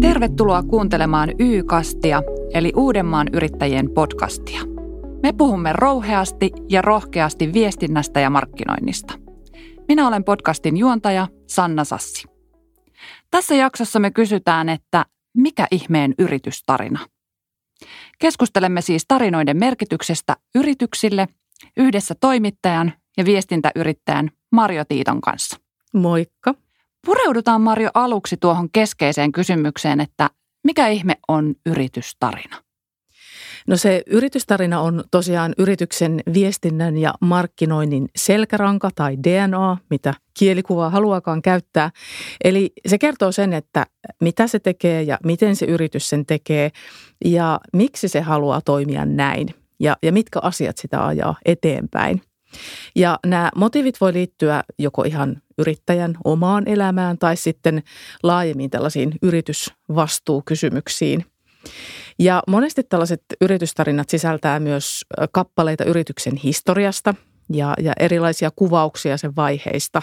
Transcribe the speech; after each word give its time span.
Tervetuloa 0.00 0.62
kuuntelemaan 0.62 1.30
Y-kastia, 1.38 2.22
eli 2.54 2.72
Uudenmaan 2.76 3.26
yrittäjien 3.32 3.90
podcastia. 3.90 4.60
Me 5.22 5.32
puhumme 5.32 5.72
rouheasti 5.72 6.50
ja 6.68 6.82
rohkeasti 6.82 7.52
viestinnästä 7.52 8.20
ja 8.20 8.30
markkinoinnista. 8.30 9.14
Minä 9.88 10.08
olen 10.08 10.24
podcastin 10.24 10.76
juontaja 10.76 11.28
Sanna 11.46 11.84
Sassi. 11.84 12.24
Tässä 13.30 13.54
jaksossa 13.54 13.98
me 13.98 14.10
kysytään, 14.10 14.68
että 14.68 15.04
mikä 15.36 15.66
ihmeen 15.70 16.14
yritystarina? 16.18 17.00
Keskustelemme 18.18 18.80
siis 18.80 19.04
tarinoiden 19.08 19.56
merkityksestä 19.56 20.36
yrityksille 20.54 21.28
yhdessä 21.76 22.14
toimittajan 22.20 22.92
ja 23.16 23.24
viestintäyrittäjän 23.24 24.30
Marjo 24.52 24.84
Tiiton 24.84 25.20
kanssa. 25.20 25.56
Moikka. 25.94 26.54
Pureudutaan 27.06 27.60
Marjo 27.60 27.90
aluksi 27.94 28.36
tuohon 28.36 28.70
keskeiseen 28.70 29.32
kysymykseen, 29.32 30.00
että 30.00 30.30
mikä 30.64 30.88
ihme 30.88 31.16
on 31.28 31.54
yritystarina? 31.66 32.66
No 33.68 33.76
se 33.76 34.02
yritystarina 34.06 34.80
on 34.80 35.04
tosiaan 35.10 35.54
yrityksen 35.58 36.20
viestinnän 36.34 36.96
ja 36.96 37.14
markkinoinnin 37.20 38.08
selkäranka 38.16 38.90
tai 38.94 39.16
DNA, 39.16 39.76
mitä 39.90 40.14
kielikuvaa 40.38 40.90
haluakaan 40.90 41.42
käyttää. 41.42 41.90
Eli 42.44 42.72
se 42.86 42.98
kertoo 42.98 43.32
sen, 43.32 43.52
että 43.52 43.86
mitä 44.20 44.46
se 44.46 44.58
tekee 44.58 45.02
ja 45.02 45.18
miten 45.24 45.56
se 45.56 45.66
yritys 45.66 46.08
sen 46.08 46.26
tekee 46.26 46.70
ja 47.24 47.60
miksi 47.72 48.08
se 48.08 48.20
haluaa 48.20 48.60
toimia 48.60 49.04
näin 49.04 49.48
ja, 49.80 49.96
ja 50.02 50.12
mitkä 50.12 50.40
asiat 50.42 50.78
sitä 50.78 51.06
ajaa 51.06 51.36
eteenpäin. 51.44 52.22
Ja 52.94 53.18
nämä 53.26 53.50
motiivit 53.56 54.00
voi 54.00 54.12
liittyä 54.12 54.62
joko 54.78 55.02
ihan 55.02 55.42
yrittäjän 55.58 56.16
omaan 56.24 56.68
elämään 56.68 57.18
tai 57.18 57.36
sitten 57.36 57.82
laajemmin 58.22 58.70
tällaisiin 58.70 59.12
yritysvastuukysymyksiin. 59.22 61.24
Ja 62.18 62.42
monesti 62.48 62.82
tällaiset 62.82 63.22
yritystarinat 63.40 64.08
sisältää 64.08 64.60
myös 64.60 65.04
kappaleita 65.32 65.84
yrityksen 65.84 66.36
historiasta 66.36 67.14
ja, 67.52 67.74
ja 67.80 67.92
erilaisia 68.00 68.50
kuvauksia 68.56 69.16
sen 69.16 69.36
vaiheista, 69.36 70.02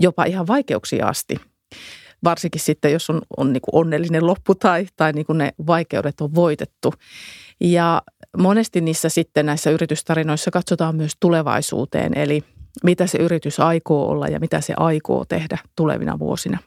jopa 0.00 0.24
ihan 0.24 0.46
vaikeuksia 0.46 1.06
asti. 1.06 1.36
Varsinkin 2.24 2.60
sitten, 2.60 2.92
jos 2.92 3.10
on, 3.10 3.22
on 3.36 3.52
niin 3.52 3.62
onnellinen 3.72 4.26
loppu 4.26 4.54
tai, 4.54 4.86
tai 4.96 5.12
niin 5.12 5.26
ne 5.34 5.52
vaikeudet 5.66 6.20
on 6.20 6.34
voitettu. 6.34 6.94
Ja 7.60 8.02
monesti 8.36 8.80
niissä 8.80 9.08
sitten 9.08 9.46
näissä 9.46 9.70
yritystarinoissa 9.70 10.50
katsotaan 10.50 10.96
myös 10.96 11.12
tulevaisuuteen, 11.20 12.18
eli 12.18 12.44
mitä 12.84 13.06
se 13.06 13.18
yritys 13.18 13.60
aikoo 13.60 14.08
olla 14.08 14.28
ja 14.28 14.40
mitä 14.40 14.60
se 14.60 14.74
aikoo 14.76 15.24
tehdä 15.24 15.58
tulevina 15.76 16.18
vuosina. 16.18 16.58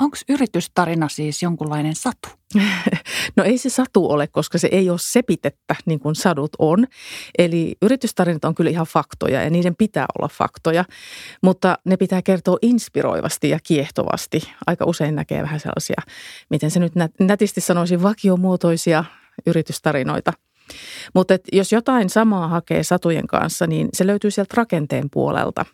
Onko 0.00 0.16
yritystarina 0.28 1.08
siis 1.08 1.42
jonkunlainen 1.42 1.94
satu? 1.94 2.28
No 3.36 3.44
ei 3.44 3.58
se 3.58 3.70
satu 3.70 4.10
ole, 4.10 4.26
koska 4.26 4.58
se 4.58 4.68
ei 4.72 4.90
ole 4.90 4.98
sepitettä 5.00 5.74
niin 5.86 6.00
kuin 6.00 6.14
sadut 6.14 6.50
on. 6.58 6.86
Eli 7.38 7.76
yritystarinat 7.82 8.44
on 8.44 8.54
kyllä 8.54 8.70
ihan 8.70 8.86
faktoja 8.86 9.42
ja 9.42 9.50
niiden 9.50 9.76
pitää 9.76 10.06
olla 10.18 10.28
faktoja, 10.28 10.84
mutta 11.42 11.78
ne 11.84 11.96
pitää 11.96 12.22
kertoa 12.22 12.58
inspiroivasti 12.62 13.48
ja 13.48 13.58
kiehtovasti. 13.62 14.40
Aika 14.66 14.84
usein 14.84 15.14
näkee 15.14 15.42
vähän 15.42 15.60
sellaisia, 15.60 16.02
miten 16.50 16.70
se 16.70 16.80
nyt 16.80 16.92
nätisti 17.20 17.60
sanoisi, 17.60 18.02
vakiomuotoisia 18.02 19.04
yritystarinoita. 19.46 20.32
Mutta 21.14 21.34
jos 21.52 21.72
jotain 21.72 22.10
samaa 22.10 22.48
hakee 22.48 22.82
satujen 22.82 23.26
kanssa, 23.26 23.66
niin 23.66 23.88
se 23.92 24.06
löytyy 24.06 24.30
sieltä 24.30 24.54
rakenteen 24.56 25.10
puolelta. 25.10 25.64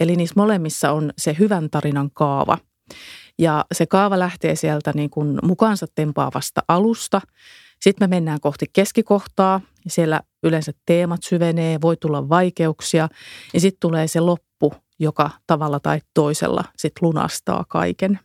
Eli 0.00 0.16
niissä 0.16 0.34
molemmissa 0.36 0.92
on 0.92 1.12
se 1.18 1.36
hyvän 1.38 1.70
tarinan 1.70 2.10
kaava. 2.14 2.58
Ja 3.38 3.64
se 3.72 3.86
kaava 3.86 4.18
lähtee 4.18 4.56
sieltä 4.56 4.92
niin 4.94 5.10
kuin 5.10 5.38
mukaansa 5.42 5.86
tempaavasta 5.94 6.60
alusta. 6.68 7.20
Sitten 7.80 8.10
me 8.10 8.16
mennään 8.16 8.40
kohti 8.40 8.66
keskikohtaa. 8.72 9.60
Siellä 9.88 10.20
yleensä 10.42 10.72
teemat 10.86 11.22
syvenee, 11.22 11.80
voi 11.80 11.96
tulla 11.96 12.28
vaikeuksia. 12.28 13.08
Ja 13.54 13.60
sitten 13.60 13.80
tulee 13.80 14.08
se 14.08 14.20
loppu, 14.20 14.74
joka 14.98 15.30
tavalla 15.46 15.80
tai 15.80 16.00
toisella 16.14 16.64
sitten 16.76 17.06
lunastaa 17.06 17.64
kaiken. 17.68 18.18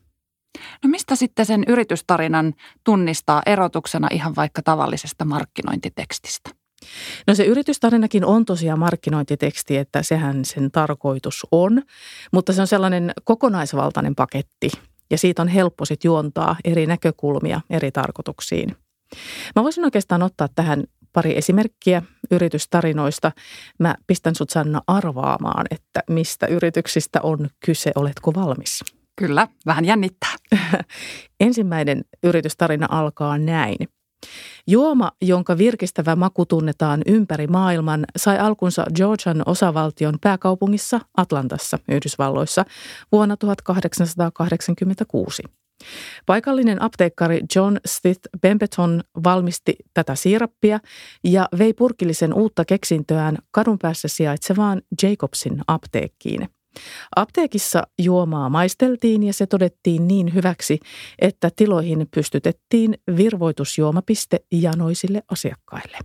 No 0.83 0.89
mistä 0.89 1.15
sitten 1.15 1.45
sen 1.45 1.63
yritystarinan 1.67 2.53
tunnistaa 2.83 3.41
erotuksena 3.45 4.07
ihan 4.11 4.35
vaikka 4.35 4.61
tavallisesta 4.61 5.25
markkinointitekstistä? 5.25 6.49
No 7.27 7.35
se 7.35 7.45
yritystarinakin 7.45 8.25
on 8.25 8.45
tosiaan 8.45 8.79
markkinointiteksti, 8.79 9.77
että 9.77 10.03
sehän 10.03 10.45
sen 10.45 10.71
tarkoitus 10.71 11.47
on, 11.51 11.81
mutta 12.31 12.53
se 12.53 12.61
on 12.61 12.67
sellainen 12.67 13.11
kokonaisvaltainen 13.23 14.15
paketti 14.15 14.69
ja 15.09 15.17
siitä 15.17 15.41
on 15.41 15.47
helppo 15.47 15.85
sitten 15.85 16.09
juontaa 16.09 16.55
eri 16.63 16.85
näkökulmia 16.85 17.61
eri 17.69 17.91
tarkoituksiin. 17.91 18.75
Mä 19.55 19.63
voisin 19.63 19.85
oikeastaan 19.85 20.23
ottaa 20.23 20.47
tähän 20.55 20.83
pari 21.13 21.37
esimerkkiä 21.37 22.01
yritystarinoista. 22.31 23.31
Mä 23.79 23.95
pistän 24.07 24.35
sut 24.35 24.49
Sanna 24.49 24.81
arvaamaan, 24.87 25.65
että 25.71 26.03
mistä 26.09 26.47
yrityksistä 26.47 27.19
on 27.23 27.49
kyse. 27.65 27.91
Oletko 27.95 28.33
valmis? 28.33 28.83
Kyllä, 29.19 29.47
vähän 29.65 29.85
jännittää. 29.85 30.33
Ensimmäinen 31.39 32.03
yritystarina 32.23 32.87
alkaa 32.89 33.37
näin. 33.37 33.77
Juoma, 34.67 35.11
jonka 35.21 35.57
virkistävä 35.57 36.15
maku 36.15 36.45
tunnetaan 36.45 37.01
ympäri 37.07 37.47
maailman, 37.47 38.05
sai 38.17 38.39
alkunsa 38.39 38.85
Georgian 38.95 39.43
osavaltion 39.45 40.15
pääkaupungissa 40.21 40.99
Atlantassa, 41.17 41.79
Yhdysvalloissa, 41.91 42.65
vuonna 43.11 43.37
1886. 43.37 45.43
Paikallinen 46.25 46.81
apteekkari 46.81 47.41
John 47.55 47.77
Stith 47.85 48.21
Pemberton 48.41 49.03
valmisti 49.23 49.75
tätä 49.93 50.15
siirappia 50.15 50.79
ja 51.23 51.49
vei 51.57 51.73
purkillisen 51.73 52.33
uutta 52.33 52.65
keksintöään 52.65 53.37
kadun 53.51 53.79
päässä 53.79 54.07
sijaitsevaan 54.07 54.81
Jacobsin 55.03 55.61
apteekkiin– 55.67 56.49
Apteekissa 57.15 57.87
juomaa 58.01 58.49
maisteltiin 58.49 59.23
ja 59.23 59.33
se 59.33 59.47
todettiin 59.47 60.07
niin 60.07 60.33
hyväksi, 60.33 60.79
että 61.19 61.49
tiloihin 61.55 62.07
pystytettiin 62.15 62.97
virvoitusjuomapiste 63.17 64.39
janoisille 64.51 65.23
asiakkaille. 65.31 65.97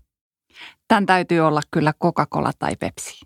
Tämän 0.89 1.07
täytyy 1.07 1.41
olla 1.41 1.61
kyllä 1.71 1.93
Coca-Cola 2.03 2.51
tai 2.59 2.77
Pepsi. 2.77 3.21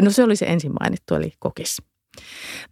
No 0.00 0.10
se 0.10 0.22
oli 0.22 0.36
se 0.36 0.46
ensin 0.46 0.72
mainittu, 0.80 1.14
eli 1.14 1.32
kokis. 1.38 1.82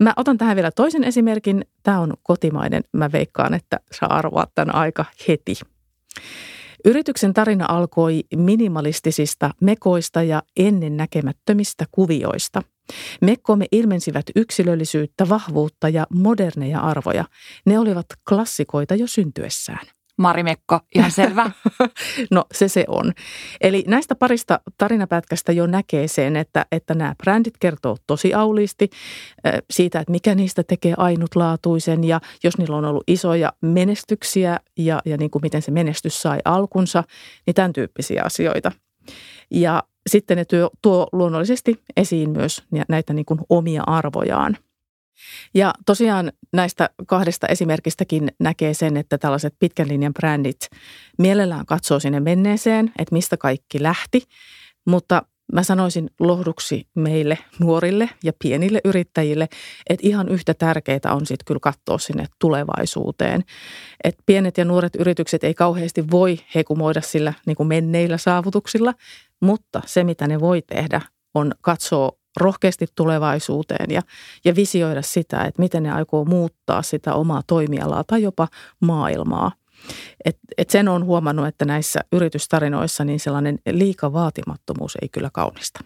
Mä 0.01 0.13
otan 0.17 0.39
tähän 0.39 0.57
vielä 0.57 0.71
toisen 0.71 1.05
esimerkin. 1.05 1.65
Tämä 1.83 2.01
on 2.01 2.15
kotimainen. 2.23 2.85
Mä 2.93 3.13
veikkaan, 3.13 3.55
että 3.55 3.81
saa 3.93 4.15
arvoa 4.15 4.47
tämän 4.55 4.75
aika 4.75 5.05
heti. 5.29 5.55
Yrityksen 6.85 7.35
tarina 7.35 7.67
alkoi 7.69 8.25
minimalistisista 8.37 9.51
mekoista 9.61 10.23
ja 10.23 10.43
ennennäkemättömistä 10.57 11.85
kuvioista– 11.91 12.63
Mekkomme 13.21 13.67
ilmensivät 13.73 14.27
yksilöllisyyttä, 14.37 15.29
vahvuutta 15.29 15.89
ja 15.89 16.07
moderneja 16.15 16.81
arvoja. 16.81 17.25
Ne 17.67 17.79
olivat 17.79 18.07
klassikoita 18.29 18.95
jo 18.95 19.07
syntyessään. 19.07 19.87
Marimekko, 20.19 20.81
ihan 20.95 21.11
selvä. 21.11 21.51
no 22.31 22.45
se 22.55 22.69
se 22.69 22.85
on. 22.89 23.13
Eli 23.61 23.85
näistä 23.87 24.15
parista 24.15 24.61
tarinapätkästä 24.79 25.53
jo 25.53 25.67
näkee 25.67 26.09
sen, 26.09 26.37
että, 26.37 26.67
että 26.73 26.95
nämä 26.95 27.15
brändit 27.23 27.55
kertoo 27.61 27.97
tosi 28.07 28.35
auliisti 28.35 28.91
siitä, 29.71 30.01
että 30.01 30.11
mikä 30.11 30.35
niistä 30.35 30.63
tekee 30.63 30.95
ainutlaatuisen 30.97 32.05
ja 32.05 32.21
jos 32.45 32.59
niillä 32.59 32.77
on 32.77 32.85
ollut 32.85 33.05
isoja 33.07 33.53
menestyksiä 33.61 34.61
ja, 34.79 35.03
ja 35.05 35.17
niin 35.17 35.31
kuin 35.31 35.43
miten 35.43 35.63
se 35.63 35.71
menestys 35.71 36.23
sai 36.23 36.39
alkunsa, 36.45 37.05
niin 37.47 37.55
tämän 37.55 37.73
tyyppisiä 37.73 38.23
asioita. 38.25 38.73
Ja 39.51 39.83
sitten 40.09 40.37
ne 40.37 40.45
tuo, 40.45 40.71
tuo 40.83 41.09
luonnollisesti 41.13 41.83
esiin 41.97 42.31
myös 42.31 42.63
näitä 42.89 43.13
niin 43.13 43.27
kuin 43.27 43.41
omia 43.49 43.83
arvojaan. 43.87 44.57
Ja 45.55 45.75
tosiaan 45.87 46.33
näistä 46.53 46.91
kahdesta 47.07 47.47
esimerkistäkin 47.47 48.29
näkee 48.41 48.75
sen, 48.75 48.97
että 48.97 49.19
tällaiset 49.19 49.55
pitkän 49.59 49.89
linjan 49.89 50.15
brändit 50.15 50.61
mielellään 51.19 51.67
katsoo 51.67 52.01
sinne 52.01 52.21
menneeseen, 52.21 52.93
että 52.99 53.15
mistä 53.15 53.37
kaikki 53.37 53.83
lähti, 53.83 54.23
mutta 54.87 55.23
mä 55.53 55.63
sanoisin 55.63 56.11
lohduksi 56.21 56.87
meille 56.95 57.39
nuorille 57.59 58.11
ja 58.25 58.33
pienille 58.43 58.81
yrittäjille, 58.85 59.49
että 59.91 60.07
ihan 60.09 60.29
yhtä 60.29 60.55
tärkeää 60.55 61.15
on 61.15 61.27
sitten 61.27 61.45
kyllä 61.47 61.61
katsoa 61.63 61.99
sinne 61.99 62.27
tulevaisuuteen. 62.39 63.45
Että 64.05 64.23
pienet 64.27 64.59
ja 64.59 64.65
nuoret 64.65 64.97
yritykset 64.97 65.45
ei 65.45 65.55
kauheasti 65.55 66.11
voi 66.11 66.39
hekumoida 66.55 67.01
sillä 67.01 67.33
niin 67.47 67.57
kuin 67.57 67.67
menneillä 67.67 68.19
saavutuksilla, 68.19 68.95
mutta 69.41 69.83
se 69.87 70.05
mitä 70.05 70.27
ne 70.27 70.41
voi 70.41 70.63
tehdä 70.63 71.01
on 71.35 71.53
katsoa 71.61 72.13
rohkeasti 72.41 72.87
tulevaisuuteen 72.95 73.91
ja, 73.91 74.03
ja 74.45 74.55
visioida 74.55 75.03
sitä, 75.03 75.45
että 75.45 75.63
miten 75.63 75.83
ne 75.83 75.93
aikoo 75.93 76.25
muuttaa 76.25 76.83
sitä 76.83 77.15
omaa 77.15 77.43
toimialaa 77.47 78.05
tai 78.05 78.23
jopa 78.23 78.49
maailmaa. 78.81 79.53
Et, 80.25 80.39
et 80.59 80.71
sen 80.71 80.89
on 80.89 81.05
huomannut, 81.05 81.47
että 81.47 81.65
näissä 81.65 82.01
yritystarinoissa 82.13 83.05
niin 83.05 83.21
sellainen 83.21 83.59
liika 83.71 84.13
vaatimattomuus 84.13 84.99
ei 85.03 85.09
kyllä 85.09 85.31
kaunista. 85.33 85.81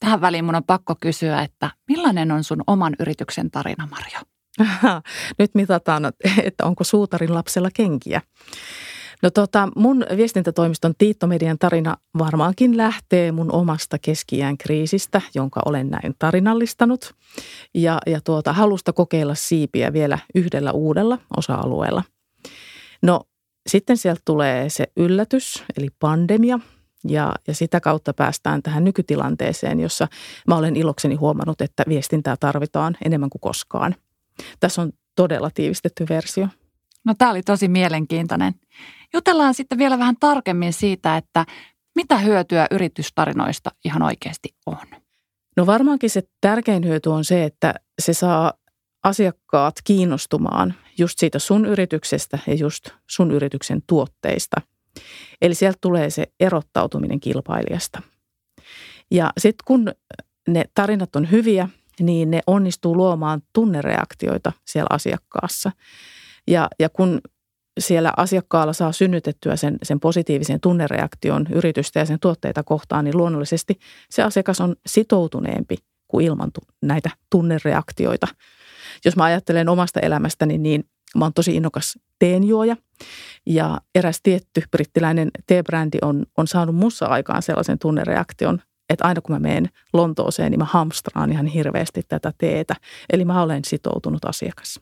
Tähän 0.00 0.20
väliin 0.20 0.44
mun 0.44 0.54
on 0.54 0.64
pakko 0.64 0.94
kysyä, 1.00 1.42
että 1.42 1.70
millainen 1.88 2.30
on 2.30 2.44
sun 2.44 2.62
oman 2.66 2.96
yrityksen 3.00 3.50
tarina, 3.50 3.88
Marjo? 3.90 4.20
Nyt 5.38 5.50
mitataan, 5.54 6.12
että 6.42 6.64
onko 6.64 6.84
suutarin 6.84 7.34
lapsella 7.34 7.68
kenkiä. 7.74 8.22
No 9.22 9.30
tota, 9.30 9.68
mun 9.76 10.04
viestintätoimiston 10.16 10.94
Tiittomedian 10.98 11.58
tarina 11.58 11.96
varmaankin 12.18 12.76
lähtee 12.76 13.32
mun 13.32 13.52
omasta 13.52 13.98
keskiään 13.98 14.58
kriisistä, 14.58 15.20
jonka 15.34 15.60
olen 15.64 15.88
näin 15.88 16.14
tarinallistanut. 16.18 17.14
Ja, 17.74 17.98
ja 18.06 18.20
tuota, 18.20 18.52
halusta 18.52 18.92
kokeilla 18.92 19.34
siipiä 19.34 19.92
vielä 19.92 20.18
yhdellä 20.34 20.72
uudella 20.72 21.18
osa-alueella. 21.36 22.02
No 23.02 23.20
sitten 23.66 23.96
sieltä 23.96 24.22
tulee 24.24 24.68
se 24.68 24.84
yllätys, 24.96 25.64
eli 25.76 25.88
pandemia, 25.98 26.60
ja, 27.08 27.34
ja 27.48 27.54
sitä 27.54 27.80
kautta 27.80 28.14
päästään 28.14 28.62
tähän 28.62 28.84
nykytilanteeseen, 28.84 29.80
jossa 29.80 30.08
mä 30.48 30.56
olen 30.56 30.76
ilokseni 30.76 31.14
huomannut, 31.14 31.60
että 31.60 31.84
viestintää 31.88 32.36
tarvitaan 32.40 32.96
enemmän 33.04 33.30
kuin 33.30 33.40
koskaan. 33.40 33.94
Tässä 34.60 34.82
on 34.82 34.92
todella 35.16 35.50
tiivistetty 35.54 36.06
versio. 36.08 36.48
No 37.04 37.14
tämä 37.18 37.30
oli 37.30 37.42
tosi 37.42 37.68
mielenkiintoinen. 37.68 38.54
Jutellaan 39.14 39.54
sitten 39.54 39.78
vielä 39.78 39.98
vähän 39.98 40.16
tarkemmin 40.20 40.72
siitä, 40.72 41.16
että 41.16 41.46
mitä 41.94 42.18
hyötyä 42.18 42.66
yritystarinoista 42.70 43.70
ihan 43.84 44.02
oikeasti 44.02 44.48
on. 44.66 44.86
No 45.56 45.66
varmaankin 45.66 46.10
se 46.10 46.22
tärkein 46.40 46.86
hyöty 46.86 47.08
on 47.08 47.24
se, 47.24 47.44
että 47.44 47.74
se 48.02 48.14
saa 48.14 48.52
asiakkaat 49.04 49.74
kiinnostumaan 49.84 50.74
just 50.98 51.18
siitä 51.18 51.38
sun 51.38 51.66
yrityksestä 51.66 52.38
ja 52.46 52.54
just 52.54 52.88
sun 53.10 53.30
yrityksen 53.30 53.82
tuotteista. 53.86 54.60
Eli 55.42 55.54
sieltä 55.54 55.78
tulee 55.80 56.10
se 56.10 56.26
erottautuminen 56.40 57.20
kilpailijasta. 57.20 58.02
Ja 59.10 59.32
sitten 59.38 59.64
kun 59.64 59.92
ne 60.48 60.64
tarinat 60.74 61.16
on 61.16 61.30
hyviä, 61.30 61.68
niin 62.00 62.30
ne 62.30 62.40
onnistuu 62.46 62.96
luomaan 62.96 63.42
tunnereaktioita 63.52 64.52
siellä 64.66 64.88
asiakkaassa. 64.90 65.72
Ja, 66.48 66.68
ja 66.78 66.88
kun 66.88 67.20
siellä 67.80 68.12
asiakkaalla 68.16 68.72
saa 68.72 68.92
synnytettyä 68.92 69.56
sen, 69.56 69.78
sen 69.82 70.00
positiivisen 70.00 70.60
tunnereaktion 70.60 71.46
yritystä 71.52 71.98
ja 71.98 72.06
sen 72.06 72.20
tuotteita 72.20 72.62
kohtaan, 72.62 73.04
niin 73.04 73.16
luonnollisesti 73.16 73.78
se 74.10 74.22
asiakas 74.22 74.60
on 74.60 74.76
sitoutuneempi 74.86 75.76
kuin 76.08 76.26
ilman 76.26 76.50
näitä 76.82 77.10
tunnereaktioita. 77.30 78.26
Jos 79.04 79.16
mä 79.16 79.24
ajattelen 79.24 79.68
omasta 79.68 80.00
elämästäni, 80.00 80.58
niin 80.58 80.84
mä 81.16 81.24
oon 81.24 81.34
tosi 81.34 81.56
innokas 81.56 81.98
teenjuoja 82.18 82.76
ja 83.46 83.80
eräs 83.94 84.20
tietty 84.22 84.62
brittiläinen 84.70 85.30
teebrändi 85.46 85.98
on, 86.02 86.26
on 86.36 86.46
saanut 86.46 86.76
mussa 86.76 87.06
aikaan 87.06 87.42
sellaisen 87.42 87.78
tunnereaktion, 87.78 88.62
että 88.88 89.04
aina 89.04 89.20
kun 89.20 89.34
mä 89.34 89.38
menen 89.38 89.68
Lontooseen, 89.92 90.50
niin 90.50 90.58
mä 90.58 90.64
hamstraan 90.64 91.32
ihan 91.32 91.46
hirveästi 91.46 92.02
tätä 92.08 92.32
teetä. 92.38 92.74
Eli 93.12 93.24
mä 93.24 93.42
olen 93.42 93.64
sitoutunut 93.64 94.24
asiakas. 94.24 94.80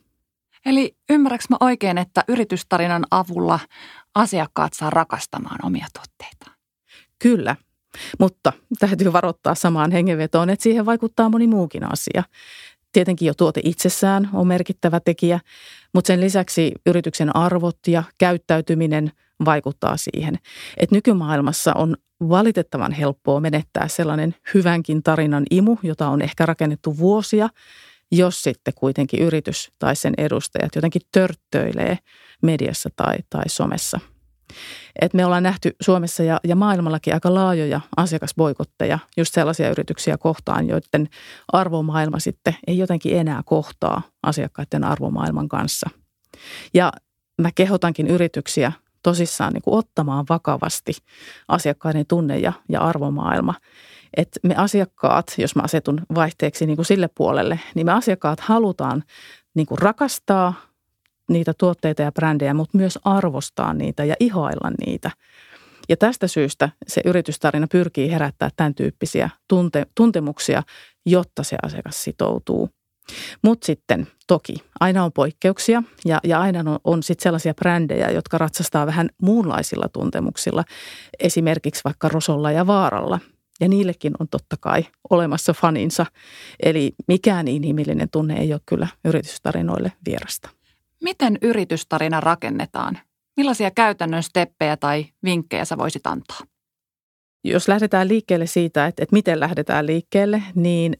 Eli 0.66 0.96
ymmärräks 1.10 1.48
mä 1.50 1.56
oikein, 1.60 1.98
että 1.98 2.24
yritystarinan 2.28 3.04
avulla 3.10 3.58
asiakkaat 4.14 4.72
saa 4.72 4.90
rakastamaan 4.90 5.58
omia 5.62 5.86
tuotteitaan? 5.94 6.56
Kyllä, 7.18 7.56
mutta 8.18 8.52
täytyy 8.78 9.12
varoittaa 9.12 9.54
samaan 9.54 9.92
hengenvetoon, 9.92 10.50
että 10.50 10.62
siihen 10.62 10.86
vaikuttaa 10.86 11.28
moni 11.28 11.46
muukin 11.46 11.92
asia. 11.92 12.22
Tietenkin 12.92 13.26
jo 13.26 13.34
tuote 13.34 13.60
itsessään 13.64 14.30
on 14.32 14.46
merkittävä 14.46 15.00
tekijä, 15.00 15.40
mutta 15.94 16.06
sen 16.06 16.20
lisäksi 16.20 16.72
yrityksen 16.86 17.36
arvot 17.36 17.78
ja 17.86 18.02
käyttäytyminen 18.18 19.12
vaikuttaa 19.44 19.96
siihen. 19.96 20.38
Että 20.76 20.96
nykymaailmassa 20.96 21.72
on 21.74 21.96
valitettavan 22.28 22.92
helppoa 22.92 23.40
menettää 23.40 23.88
sellainen 23.88 24.34
hyvänkin 24.54 25.02
tarinan 25.02 25.44
imu, 25.50 25.76
jota 25.82 26.08
on 26.08 26.22
ehkä 26.22 26.46
rakennettu 26.46 26.98
vuosia– 26.98 27.48
jos 28.12 28.42
sitten 28.42 28.74
kuitenkin 28.74 29.20
yritys 29.20 29.72
tai 29.78 29.96
sen 29.96 30.14
edustajat 30.18 30.74
jotenkin 30.74 31.02
törttöilee 31.12 31.98
mediassa 32.42 32.88
tai, 32.96 33.16
tai 33.30 33.42
somessa. 33.46 34.00
Et 35.00 35.14
me 35.14 35.24
ollaan 35.24 35.42
nähty 35.42 35.76
Suomessa 35.80 36.22
ja, 36.22 36.40
ja 36.44 36.56
maailmallakin 36.56 37.14
aika 37.14 37.34
laajoja 37.34 37.80
asiakasboikotteja 37.96 38.98
just 39.16 39.34
sellaisia 39.34 39.70
yrityksiä 39.70 40.18
kohtaan, 40.18 40.68
joiden 40.68 41.08
arvomaailma 41.52 42.18
sitten 42.18 42.56
ei 42.66 42.78
jotenkin 42.78 43.16
enää 43.16 43.42
kohtaa 43.44 44.02
asiakkaiden 44.22 44.84
arvomaailman 44.84 45.48
kanssa. 45.48 45.90
Ja 46.74 46.92
mä 47.42 47.50
kehotankin 47.54 48.06
yrityksiä 48.06 48.72
tosissaan 49.02 49.52
niin 49.52 49.62
kuin 49.62 49.78
ottamaan 49.78 50.24
vakavasti 50.28 50.92
asiakkaiden 51.48 52.06
tunne- 52.06 52.38
ja, 52.38 52.52
ja 52.68 52.80
arvomaailma– 52.80 53.54
että 54.16 54.40
me 54.42 54.54
asiakkaat, 54.56 55.34
jos 55.38 55.56
mä 55.56 55.62
asetun 55.62 56.00
vaihteeksi 56.14 56.66
niin 56.66 56.76
kuin 56.76 56.86
sille 56.86 57.08
puolelle, 57.14 57.60
niin 57.74 57.86
me 57.86 57.92
asiakkaat 57.92 58.40
halutaan 58.40 59.04
niin 59.54 59.66
kuin 59.66 59.78
rakastaa 59.78 60.54
niitä 61.30 61.54
tuotteita 61.58 62.02
ja 62.02 62.12
brändejä, 62.12 62.54
mutta 62.54 62.78
myös 62.78 62.98
arvostaa 63.04 63.74
niitä 63.74 64.04
ja 64.04 64.14
ihailla 64.20 64.70
niitä. 64.86 65.10
Ja 65.88 65.96
tästä 65.96 66.26
syystä 66.26 66.68
se 66.86 67.00
yritystarina 67.04 67.66
pyrkii 67.70 68.10
herättää 68.10 68.50
tämän 68.56 68.74
tyyppisiä 68.74 69.30
tunte, 69.48 69.86
tuntemuksia, 69.94 70.62
jotta 71.06 71.42
se 71.42 71.56
asiakas 71.62 72.04
sitoutuu. 72.04 72.68
Mutta 73.42 73.66
sitten 73.66 74.06
toki 74.26 74.54
aina 74.80 75.04
on 75.04 75.12
poikkeuksia 75.12 75.82
ja, 76.04 76.20
ja 76.24 76.40
aina 76.40 76.60
on, 76.60 76.78
on 76.84 77.02
sitten 77.02 77.22
sellaisia 77.22 77.54
brändejä, 77.54 78.10
jotka 78.10 78.38
ratsastaa 78.38 78.86
vähän 78.86 79.08
muunlaisilla 79.22 79.88
tuntemuksilla, 79.92 80.64
esimerkiksi 81.20 81.80
vaikka 81.84 82.08
Rosolla 82.08 82.52
ja 82.52 82.66
Vaaralla– 82.66 83.18
ja 83.60 83.68
niillekin 83.68 84.12
on 84.18 84.28
totta 84.28 84.56
kai 84.60 84.86
olemassa 85.10 85.52
faninsa. 85.52 86.06
Eli 86.62 86.92
mikään 87.08 87.48
inhimillinen 87.48 88.08
tunne 88.10 88.38
ei 88.38 88.52
ole 88.52 88.60
kyllä 88.66 88.88
yritystarinoille 89.04 89.92
vierasta. 90.06 90.50
Miten 91.02 91.38
yritystarina 91.42 92.20
rakennetaan? 92.20 92.98
Millaisia 93.36 93.70
käytännön 93.70 94.22
steppejä 94.22 94.76
tai 94.76 95.06
vinkkejä 95.24 95.64
sä 95.64 95.78
voisit 95.78 96.06
antaa? 96.06 96.40
Jos 97.44 97.68
lähdetään 97.68 98.08
liikkeelle 98.08 98.46
siitä, 98.46 98.86
että, 98.86 99.02
että 99.02 99.16
miten 99.16 99.40
lähdetään 99.40 99.86
liikkeelle, 99.86 100.42
niin 100.54 100.96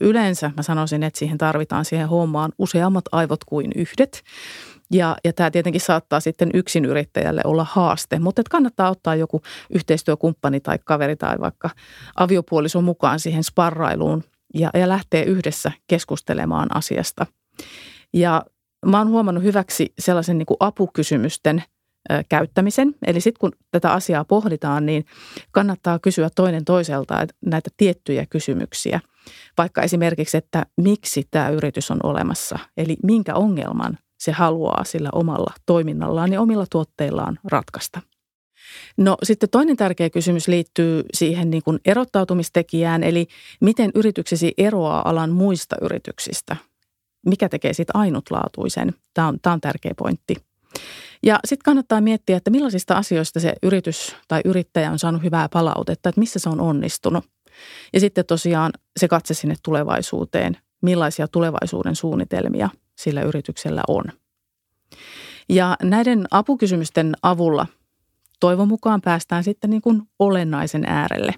yleensä 0.00 0.50
mä 0.56 0.62
sanoisin, 0.62 1.02
että 1.02 1.18
siihen 1.18 1.38
tarvitaan 1.38 1.84
siihen 1.84 2.08
hommaan 2.08 2.52
useammat 2.58 3.04
aivot 3.12 3.44
kuin 3.44 3.72
yhdet. 3.76 4.22
Ja, 4.92 5.16
ja 5.24 5.32
tämä 5.32 5.50
tietenkin 5.50 5.80
saattaa 5.80 6.20
sitten 6.20 6.50
yksin 6.54 6.84
yrittäjälle 6.84 7.40
olla 7.44 7.66
haaste, 7.70 8.18
mutta 8.18 8.42
kannattaa 8.50 8.90
ottaa 8.90 9.14
joku 9.14 9.42
yhteistyökumppani 9.70 10.60
tai 10.60 10.78
kaveri 10.84 11.16
tai 11.16 11.36
vaikka 11.40 11.70
aviopuoliso 12.16 12.80
mukaan 12.80 13.20
siihen 13.20 13.44
sparrailuun 13.44 14.24
ja, 14.54 14.70
ja 14.74 14.88
lähtee 14.88 15.24
yhdessä 15.24 15.72
keskustelemaan 15.86 16.76
asiasta. 16.76 17.26
Ja 18.12 18.42
mä 18.86 18.98
oon 18.98 19.08
huomannut 19.08 19.44
hyväksi 19.44 19.92
sellaisen 19.98 20.38
niin 20.38 20.46
kuin 20.46 20.56
apukysymysten 20.60 21.62
käyttämisen. 22.28 22.94
Eli 23.06 23.20
sitten 23.20 23.40
kun 23.40 23.52
tätä 23.70 23.92
asiaa 23.92 24.24
pohditaan, 24.24 24.86
niin 24.86 25.04
kannattaa 25.50 25.98
kysyä 25.98 26.28
toinen 26.34 26.64
toiselta 26.64 27.26
näitä 27.46 27.70
tiettyjä 27.76 28.26
kysymyksiä. 28.26 29.00
Vaikka 29.58 29.82
esimerkiksi, 29.82 30.36
että 30.36 30.66
miksi 30.76 31.28
tämä 31.30 31.48
yritys 31.48 31.90
on 31.90 32.00
olemassa, 32.02 32.58
eli 32.76 32.96
minkä 33.02 33.34
ongelman 33.34 33.98
se 34.22 34.32
haluaa 34.32 34.84
sillä 34.84 35.08
omalla 35.12 35.52
toiminnallaan 35.66 36.32
ja 36.32 36.40
omilla 36.40 36.66
tuotteillaan 36.70 37.38
ratkaista. 37.44 38.00
No 38.96 39.16
sitten 39.22 39.48
toinen 39.50 39.76
tärkeä 39.76 40.10
kysymys 40.10 40.48
liittyy 40.48 41.02
siihen 41.12 41.50
niin 41.50 41.62
kuin 41.62 41.80
erottautumistekijään, 41.84 43.02
eli 43.02 43.26
miten 43.60 43.90
yrityksesi 43.94 44.52
eroaa 44.58 45.08
alan 45.08 45.30
muista 45.30 45.76
yrityksistä. 45.80 46.56
Mikä 47.26 47.48
tekee 47.48 47.72
siitä 47.72 47.92
ainutlaatuisen? 47.96 48.94
Tämä 49.14 49.28
on, 49.28 49.38
tämä 49.42 49.54
on 49.54 49.60
tärkeä 49.60 49.92
pointti. 49.96 50.36
Ja 51.22 51.40
sitten 51.44 51.64
kannattaa 51.64 52.00
miettiä, 52.00 52.36
että 52.36 52.50
millaisista 52.50 52.94
asioista 52.94 53.40
se 53.40 53.54
yritys 53.62 54.16
tai 54.28 54.40
yrittäjä 54.44 54.90
on 54.90 54.98
saanut 54.98 55.22
hyvää 55.22 55.48
palautetta, 55.48 56.08
että 56.08 56.20
missä 56.20 56.38
se 56.38 56.48
on 56.48 56.60
onnistunut. 56.60 57.24
Ja 57.92 58.00
sitten 58.00 58.26
tosiaan 58.26 58.72
se 58.96 59.08
katse 59.08 59.34
sinne 59.34 59.54
tulevaisuuteen, 59.62 60.56
millaisia 60.82 61.28
tulevaisuuden 61.28 61.96
suunnitelmia 61.96 62.70
sillä 62.96 63.22
yrityksellä 63.22 63.82
on. 63.88 64.04
Ja 65.48 65.76
näiden 65.82 66.24
apukysymysten 66.30 67.12
avulla 67.22 67.66
toivon 68.40 68.68
mukaan 68.68 69.00
päästään 69.00 69.44
sitten 69.44 69.70
niin 69.70 69.82
kuin 69.82 70.02
olennaisen 70.18 70.84
äärelle. 70.86 71.34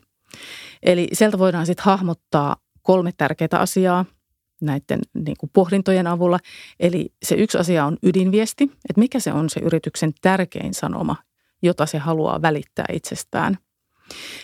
Eli 0.82 1.08
sieltä 1.12 1.38
voidaan 1.38 1.66
sitten 1.66 1.84
hahmottaa 1.84 2.56
kolme 2.82 3.12
tärkeää 3.16 3.48
asiaa 3.52 4.04
näiden 4.60 5.00
niin 5.14 5.36
kuin 5.40 5.50
pohdintojen 5.52 6.06
avulla. 6.06 6.38
Eli 6.80 7.12
se 7.22 7.34
yksi 7.34 7.58
asia 7.58 7.84
on 7.84 7.96
ydinviesti, 8.02 8.64
että 8.64 9.00
mikä 9.00 9.20
se 9.20 9.32
on 9.32 9.50
se 9.50 9.60
yrityksen 9.60 10.12
tärkein 10.22 10.74
sanoma, 10.74 11.16
jota 11.62 11.86
se 11.86 11.98
haluaa 11.98 12.42
välittää 12.42 12.86
itsestään. 12.92 13.58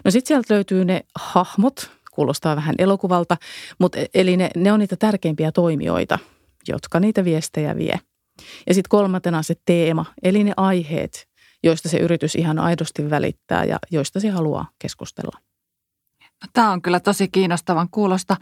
No 0.05 0.11
sitten 0.11 0.29
sieltä 0.29 0.55
löytyy 0.55 0.85
ne 0.85 1.01
hahmot, 1.15 1.91
kuulostaa 2.11 2.57
vähän 2.57 2.75
elokuvalta, 2.79 3.37
mutta 3.79 3.99
e, 3.99 4.07
eli 4.15 4.37
ne, 4.37 4.51
ne 4.57 4.73
on 4.73 4.81
niitä 4.81 4.97
tärkeimpiä 4.97 5.53
toimijoita– 5.53 6.19
jotka 6.69 7.01
niitä 7.01 7.25
viestejä 7.25 7.77
vie. 7.77 8.01
Ja 8.67 8.75
sitten 8.75 8.89
kolmantena 8.89 9.43
se 9.43 9.55
teema, 9.65 10.05
eli 10.23 10.45
ne 10.45 10.53
aiheet, 10.57 11.29
joista 11.63 11.89
se 11.89 11.99
yritys 11.99 12.35
ihan 12.35 12.59
aidosti 12.59 13.11
välittää 13.11 13.65
ja 13.65 13.79
joista 13.91 14.21
se 14.21 14.31
haluaa 14.31 14.69
keskustella. 14.79 15.39
No, 16.23 16.49
Tämä 16.53 16.71
on 16.71 16.83
kyllä 16.83 17.01
tosi 17.01 17.29
kiinnostavan 17.29 17.89
kuulosta. 17.91 18.37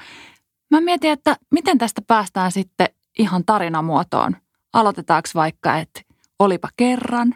Mä 0.70 0.80
mietin, 0.80 1.10
että 1.10 1.36
miten 1.50 1.78
tästä 1.78 2.02
päästään 2.06 2.52
sitten 2.52 2.88
ihan 3.18 3.44
tarinamuotoon. 3.44 4.36
Aloitetaanko 4.72 5.28
vaikka, 5.34 5.78
että 5.78 6.00
olipa 6.38 6.68
kerran? 6.76 7.34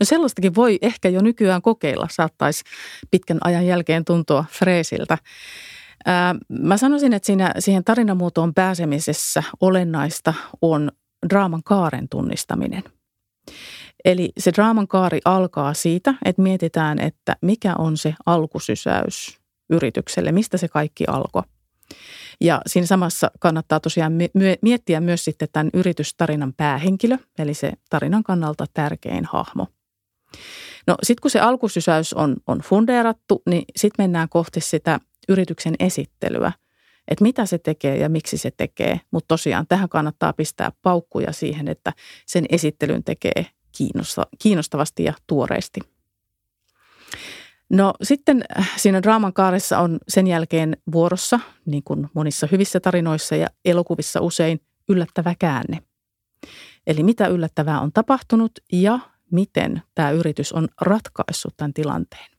No 0.00 0.02
sellaistakin 0.02 0.54
voi 0.54 0.78
ehkä 0.82 1.08
jo 1.08 1.20
nykyään 1.20 1.62
kokeilla. 1.62 2.08
Saattaisi 2.10 2.64
pitkän 3.10 3.38
ajan 3.44 3.66
jälkeen 3.66 4.04
tuntua 4.04 4.44
freesiltä. 4.50 5.18
Mä 6.48 6.76
sanoisin, 6.76 7.12
että 7.12 7.26
siinä, 7.26 7.52
siihen 7.58 7.84
tarinamuotoon 7.84 8.54
pääsemisessä 8.54 9.42
olennaista 9.60 10.34
on 10.62 10.90
draaman 11.28 11.62
kaaren 11.62 12.08
tunnistaminen. 12.08 12.82
Eli 14.04 14.32
se 14.38 14.52
draaman 14.56 14.88
kaari 14.88 15.20
alkaa 15.24 15.74
siitä, 15.74 16.14
että 16.24 16.42
mietitään, 16.42 16.98
että 16.98 17.36
mikä 17.42 17.74
on 17.78 17.96
se 17.96 18.14
alkusysäys 18.26 19.38
yritykselle, 19.70 20.32
mistä 20.32 20.56
se 20.56 20.68
kaikki 20.68 21.04
alkoi. 21.08 21.42
Ja 22.40 22.62
siinä 22.66 22.86
samassa 22.86 23.30
kannattaa 23.40 23.80
tosiaan 23.80 24.12
miettiä 24.62 25.00
myös 25.00 25.24
sitten 25.24 25.48
tämän 25.52 25.70
yritystarinan 25.74 26.52
päähenkilö, 26.56 27.18
eli 27.38 27.54
se 27.54 27.72
tarinan 27.90 28.22
kannalta 28.22 28.66
tärkein 28.74 29.24
hahmo. 29.24 29.66
No 30.86 30.94
sitten 31.02 31.22
kun 31.22 31.30
se 31.30 31.40
alkusysäys 31.40 32.12
on, 32.12 32.36
on 32.46 32.58
fundeerattu, 32.58 33.42
niin 33.46 33.64
sitten 33.76 34.04
mennään 34.04 34.28
kohti 34.28 34.60
sitä 34.60 35.00
yrityksen 35.28 35.74
esittelyä, 35.78 36.52
että 37.08 37.22
mitä 37.22 37.46
se 37.46 37.58
tekee 37.58 37.96
ja 37.96 38.08
miksi 38.08 38.38
se 38.38 38.50
tekee. 38.56 39.00
Mutta 39.10 39.28
tosiaan 39.28 39.66
tähän 39.66 39.88
kannattaa 39.88 40.32
pistää 40.32 40.72
paukkuja 40.82 41.32
siihen, 41.32 41.68
että 41.68 41.92
sen 42.26 42.46
esittelyn 42.50 43.04
tekee 43.04 43.46
kiinnostavasti 44.38 45.04
ja 45.04 45.12
tuoreesti. 45.26 45.80
No 47.68 47.94
sitten 48.02 48.44
äh, 48.58 48.72
siinä 48.76 49.02
draaman 49.02 49.32
kaaressa 49.32 49.78
on 49.78 49.98
sen 50.08 50.26
jälkeen 50.26 50.76
vuorossa, 50.92 51.40
niin 51.66 51.82
kuin 51.84 52.08
monissa 52.14 52.48
hyvissä 52.52 52.80
tarinoissa 52.80 53.36
ja 53.36 53.46
elokuvissa 53.64 54.20
usein, 54.20 54.60
yllättävä 54.88 55.34
käänne. 55.38 55.82
Eli 56.86 57.02
mitä 57.02 57.26
yllättävää 57.26 57.80
on 57.80 57.92
tapahtunut 57.92 58.52
ja 58.72 58.98
miten 59.30 59.82
tämä 59.94 60.10
yritys 60.10 60.52
on 60.52 60.68
ratkaissut 60.80 61.54
tämän 61.56 61.74
tilanteen. 61.74 62.35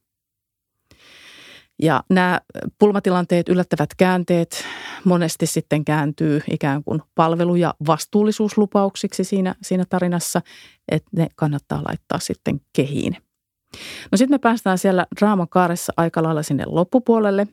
Ja 1.82 2.04
nämä 2.10 2.42
pulmatilanteet, 2.80 3.50
yllättävät 3.50 3.90
käänteet 3.98 4.66
monesti 5.04 5.46
sitten 5.46 5.86
kääntyy 5.86 6.42
ikään 6.52 6.84
kuin 6.84 7.02
palvelu- 7.16 7.56
ja 7.56 7.74
vastuullisuuslupauksiksi 7.88 9.24
siinä, 9.24 9.56
siinä 9.62 9.86
tarinassa, 9.90 10.42
että 10.92 11.10
ne 11.16 11.28
kannattaa 11.36 11.84
laittaa 11.84 12.20
sitten 12.20 12.62
kehiin. 12.74 13.18
No 14.12 14.18
sitten 14.18 14.34
me 14.34 14.40
päästään 14.40 14.78
siellä 14.78 15.06
draamakaaressa 15.20 15.94
aika 15.98 16.24
lailla 16.24 16.44
sinne 16.44 16.64
loppupuolelle 16.68 17.48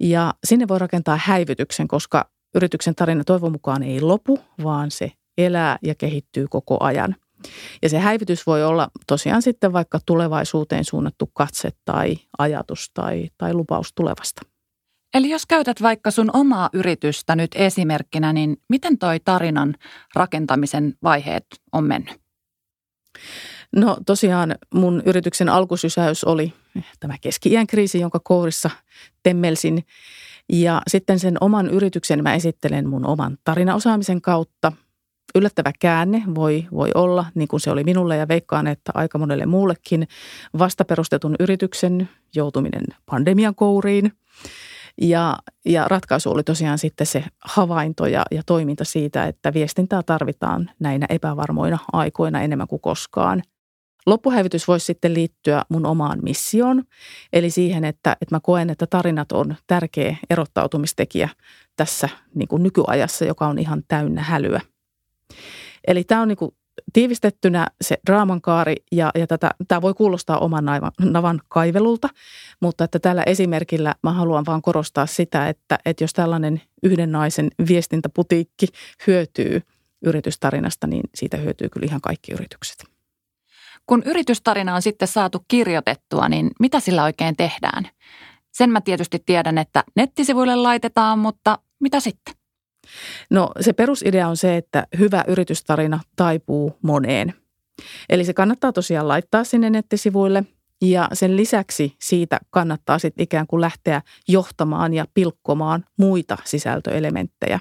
ja 0.00 0.34
sinne 0.44 0.68
voi 0.68 0.78
rakentaa 0.78 1.18
häivytyksen, 1.24 1.88
koska 1.88 2.30
yrityksen 2.54 2.94
tarina 2.94 3.24
toivon 3.24 3.52
mukaan 3.52 3.82
ei 3.82 4.00
lopu, 4.00 4.38
vaan 4.62 4.90
se 4.90 5.12
elää 5.38 5.78
ja 5.82 5.94
kehittyy 5.94 6.46
koko 6.50 6.76
ajan. 6.80 7.16
Ja 7.82 7.88
se 7.88 7.98
häivytys 7.98 8.46
voi 8.46 8.64
olla 8.64 8.90
tosiaan 9.06 9.42
sitten 9.42 9.72
vaikka 9.72 9.98
tulevaisuuteen 10.06 10.84
suunnattu 10.84 11.30
katse 11.32 11.70
tai 11.84 12.16
ajatus 12.38 12.90
tai, 12.94 13.28
tai 13.38 13.54
lupaus 13.54 13.92
tulevasta. 13.94 14.42
Eli 15.14 15.30
jos 15.30 15.46
käytät 15.46 15.82
vaikka 15.82 16.10
sun 16.10 16.30
omaa 16.32 16.70
yritystä 16.72 17.36
nyt 17.36 17.50
esimerkkinä, 17.54 18.32
niin 18.32 18.56
miten 18.68 18.98
toi 18.98 19.20
tarinan 19.20 19.74
rakentamisen 20.14 20.94
vaiheet 21.02 21.46
on 21.72 21.84
mennyt? 21.84 22.20
No 23.76 23.96
tosiaan 24.06 24.54
mun 24.74 25.02
yrityksen 25.06 25.48
alkusysäys 25.48 26.24
oli 26.24 26.52
tämä 27.00 27.14
keski-iän 27.20 27.66
kriisi, 27.66 28.00
jonka 28.00 28.20
kourissa 28.24 28.70
temmelsin. 29.22 29.84
Ja 30.52 30.82
sitten 30.88 31.18
sen 31.18 31.36
oman 31.40 31.70
yrityksen 31.70 32.22
mä 32.22 32.34
esittelen 32.34 32.88
mun 32.88 33.06
oman 33.06 33.38
tarinaosaamisen 33.44 34.20
kautta. 34.20 34.72
Yllättävä 35.34 35.72
käänne 35.80 36.22
voi, 36.34 36.66
voi 36.72 36.90
olla, 36.94 37.26
niin 37.34 37.48
kuin 37.48 37.60
se 37.60 37.70
oli 37.70 37.84
minulle 37.84 38.16
ja 38.16 38.28
veikkaan, 38.28 38.66
että 38.66 38.92
aika 38.94 39.18
monelle 39.18 39.46
muullekin, 39.46 40.08
vastaperustetun 40.58 41.36
yrityksen 41.40 42.08
joutuminen 42.34 42.84
pandemian 43.06 43.54
kouriin. 43.54 44.12
Ja, 45.00 45.38
ja 45.64 45.88
ratkaisu 45.88 46.30
oli 46.30 46.42
tosiaan 46.42 46.78
sitten 46.78 47.06
se 47.06 47.24
havainto 47.44 48.06
ja, 48.06 48.22
ja 48.30 48.42
toiminta 48.46 48.84
siitä, 48.84 49.24
että 49.24 49.54
viestintää 49.54 50.02
tarvitaan 50.02 50.70
näinä 50.78 51.06
epävarmoina 51.08 51.78
aikoina 51.92 52.42
enemmän 52.42 52.68
kuin 52.68 52.80
koskaan– 52.80 53.42
Loppuhäivitys 54.06 54.68
voisi 54.68 54.86
sitten 54.86 55.14
liittyä 55.14 55.62
mun 55.68 55.86
omaan 55.86 56.18
missioon, 56.22 56.84
eli 57.32 57.50
siihen, 57.50 57.84
että, 57.84 58.16
että 58.20 58.34
mä 58.34 58.40
koen, 58.40 58.70
että 58.70 58.86
tarinat 58.86 59.32
on 59.32 59.54
tärkeä 59.66 60.16
erottautumistekijä 60.30 61.28
tässä 61.76 62.08
niin 62.34 62.48
kuin 62.48 62.62
nykyajassa, 62.62 63.24
joka 63.24 63.46
on 63.46 63.58
ihan 63.58 63.82
täynnä 63.88 64.22
hälyä. 64.22 64.60
Eli 65.86 66.04
tämä 66.04 66.22
on 66.22 66.28
niin 66.28 66.36
kuin 66.36 66.54
tiivistettynä 66.92 67.66
se 67.80 67.98
draaman 68.06 68.40
kaari 68.40 68.76
ja, 68.92 69.10
ja 69.14 69.26
tätä, 69.26 69.50
tämä 69.68 69.82
voi 69.82 69.94
kuulostaa 69.94 70.38
oman 70.38 70.64
navan, 70.64 70.92
navan 71.00 71.40
kaivelulta, 71.48 72.08
mutta 72.60 72.84
että 72.84 72.98
tällä 72.98 73.22
esimerkillä 73.22 73.94
mä 74.02 74.12
haluan 74.12 74.46
vaan 74.46 74.62
korostaa 74.62 75.06
sitä, 75.06 75.48
että, 75.48 75.78
että 75.84 76.04
jos 76.04 76.12
tällainen 76.12 76.62
yhden 76.82 77.12
naisen 77.12 77.50
viestintäputiikki 77.68 78.66
hyötyy 79.06 79.60
yritystarinasta, 80.04 80.86
niin 80.86 81.02
siitä 81.14 81.36
hyötyy 81.36 81.68
kyllä 81.68 81.86
ihan 81.86 82.00
kaikki 82.00 82.32
yritykset. 82.32 82.84
Kun 83.86 84.02
yritystarina 84.06 84.74
on 84.74 84.82
sitten 84.82 85.08
saatu 85.08 85.44
kirjoitettua, 85.48 86.28
niin 86.28 86.50
mitä 86.60 86.80
sillä 86.80 87.04
oikein 87.04 87.36
tehdään? 87.36 87.88
Sen 88.52 88.70
mä 88.70 88.80
tietysti 88.80 89.22
tiedän, 89.26 89.58
että 89.58 89.84
nettisivuille 89.96 90.56
laitetaan, 90.56 91.18
mutta 91.18 91.58
mitä 91.80 92.00
sitten? 92.00 92.34
No 93.30 93.50
se 93.60 93.72
perusidea 93.72 94.28
on 94.28 94.36
se, 94.36 94.56
että 94.56 94.86
hyvä 94.98 95.24
yritystarina 95.28 96.00
taipuu 96.16 96.78
moneen. 96.82 97.34
Eli 98.08 98.24
se 98.24 98.34
kannattaa 98.34 98.72
tosiaan 98.72 99.08
laittaa 99.08 99.44
sinne 99.44 99.70
nettisivuille 99.70 100.44
ja 100.82 101.08
sen 101.12 101.36
lisäksi 101.36 101.96
siitä 102.00 102.38
kannattaa 102.50 102.98
sitten 102.98 103.24
ikään 103.24 103.46
kuin 103.46 103.60
lähteä 103.60 104.02
johtamaan 104.28 104.94
ja 104.94 105.04
pilkkomaan 105.14 105.84
muita 105.98 106.38
sisältöelementtejä. 106.44 107.60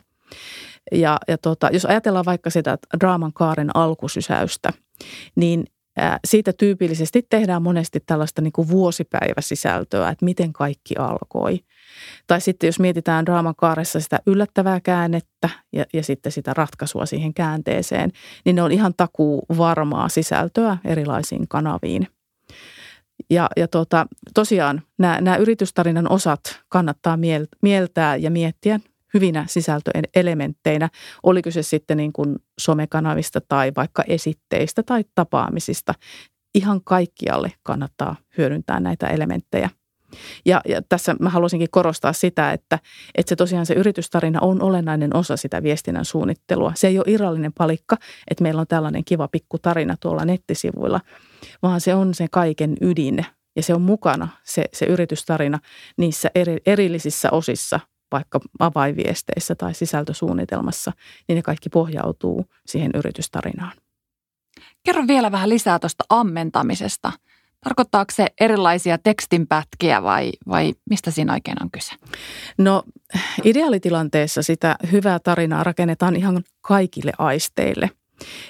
Ja, 0.91 1.17
ja 1.27 1.37
tota, 1.37 1.69
jos 1.73 1.85
ajatellaan 1.85 2.25
vaikka 2.25 2.49
sitä 2.49 2.77
draaman 2.99 3.33
kaaren 3.33 3.75
alkusysäystä, 3.75 4.73
niin 5.35 5.65
siitä 6.25 6.53
tyypillisesti 6.53 7.25
tehdään 7.29 7.61
monesti 7.61 7.99
tällaista 8.05 8.41
niin 8.41 8.51
kuin 8.51 8.69
vuosipäiväsisältöä, 8.69 10.09
että 10.09 10.25
miten 10.25 10.53
kaikki 10.53 10.95
alkoi. 10.95 11.59
Tai 12.27 12.41
sitten 12.41 12.67
jos 12.67 12.79
mietitään 12.79 13.25
draaman 13.25 13.55
kaaressa 13.55 13.99
sitä 13.99 14.19
yllättävää 14.25 14.79
käännettä 14.79 15.49
ja, 15.73 15.85
ja 15.93 16.03
sitten 16.03 16.31
sitä 16.31 16.53
ratkaisua 16.53 17.05
siihen 17.05 17.33
käänteeseen, 17.33 18.11
niin 18.45 18.55
ne 18.55 18.61
on 18.61 18.71
ihan 18.71 18.93
takuu 18.97 19.45
varmaa 19.57 20.09
sisältöä 20.09 20.77
erilaisiin 20.85 21.47
kanaviin. 21.47 22.07
Ja, 23.29 23.49
ja 23.57 23.67
tota, 23.67 24.07
tosiaan 24.33 24.81
nämä, 24.97 25.21
nämä 25.21 25.37
yritystarinan 25.37 26.11
osat 26.11 26.59
kannattaa 26.69 27.17
mieltää 27.61 28.15
ja 28.15 28.31
miettiä 28.31 28.79
hyvinä 29.13 29.45
sisältöelementteinä, 29.47 30.89
oliko 31.23 31.51
se 31.51 31.63
sitten 31.63 31.97
niin 31.97 32.13
kuin 32.13 32.35
somekanavista 32.59 33.41
tai 33.47 33.71
vaikka 33.75 34.03
esitteistä 34.07 34.83
tai 34.83 35.03
tapaamisista. 35.15 35.93
Ihan 36.55 36.81
kaikkialle 36.83 37.51
kannattaa 37.63 38.15
hyödyntää 38.37 38.79
näitä 38.79 39.07
elementtejä. 39.07 39.69
Ja, 40.45 40.61
ja 40.67 40.81
tässä 40.89 41.15
mä 41.19 41.29
haluaisinkin 41.29 41.67
korostaa 41.71 42.13
sitä, 42.13 42.51
että, 42.51 42.79
että 43.15 43.29
se 43.29 43.35
tosiaan 43.35 43.65
se 43.65 43.73
yritystarina 43.73 44.39
on 44.41 44.61
olennainen 44.61 45.15
osa 45.15 45.37
sitä 45.37 45.63
viestinnän 45.63 46.05
suunnittelua. 46.05 46.71
Se 46.75 46.87
ei 46.87 46.97
ole 46.97 47.05
irrallinen 47.07 47.53
palikka, 47.53 47.97
että 48.27 48.43
meillä 48.43 48.61
on 48.61 48.67
tällainen 48.67 49.05
kiva 49.05 49.27
pikku 49.27 49.57
tarina 49.59 49.95
tuolla 49.99 50.25
nettisivuilla, 50.25 51.01
vaan 51.61 51.81
se 51.81 51.95
on 51.95 52.13
se 52.13 52.27
kaiken 52.31 52.77
ydin 52.81 53.25
ja 53.55 53.63
se 53.63 53.73
on 53.73 53.81
mukana 53.81 54.27
se, 54.43 54.65
se 54.73 54.85
yritystarina 54.85 55.59
niissä 55.97 56.31
eri, 56.35 56.57
erillisissä 56.65 57.31
osissa, 57.31 57.79
vaikka 58.13 58.39
avainviesteissä 58.59 59.55
tai 59.55 59.73
sisältösuunnitelmassa, 59.73 60.91
niin 61.27 61.35
ne 61.35 61.41
kaikki 61.41 61.69
pohjautuu 61.69 62.45
siihen 62.65 62.91
yritystarinaan. 62.95 63.73
Kerro 64.83 65.03
vielä 65.07 65.31
vähän 65.31 65.49
lisää 65.49 65.79
tuosta 65.79 66.03
ammentamisesta. 66.09 67.11
Tarkoittaako 67.63 68.11
se 68.13 68.27
erilaisia 68.39 68.97
tekstinpätkiä 68.97 70.03
vai, 70.03 70.31
vai 70.47 70.73
mistä 70.89 71.11
siinä 71.11 71.33
oikein 71.33 71.57
on 71.63 71.71
kyse? 71.71 71.91
No 72.57 72.83
ideaalitilanteessa 73.43 74.41
sitä 74.41 74.75
hyvää 74.91 75.19
tarinaa 75.19 75.63
rakennetaan 75.63 76.15
ihan 76.15 76.43
kaikille 76.61 77.11
aisteille. 77.17 77.89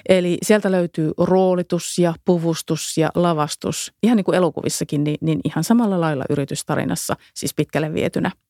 Eli 0.10 0.38
sieltä 0.43 0.72
löytyy 0.72 1.12
roolitus 1.17 2.00
ja 2.00 2.13
puvustus 2.25 2.98
ja 2.98 3.10
lavastus, 3.15 3.93
ihan 4.03 4.17
niin 4.17 4.25
kuin 4.25 4.36
elokuvissakin, 4.36 5.03
niin, 5.03 5.17
niin 5.22 5.39
ihan 5.46 5.63
samalla 5.63 6.01
lailla 6.01 6.24
yritystarinassa, 6.29 7.15
siis 7.34 7.53
pitkälle 7.53 7.93
vietynä– 7.93 8.32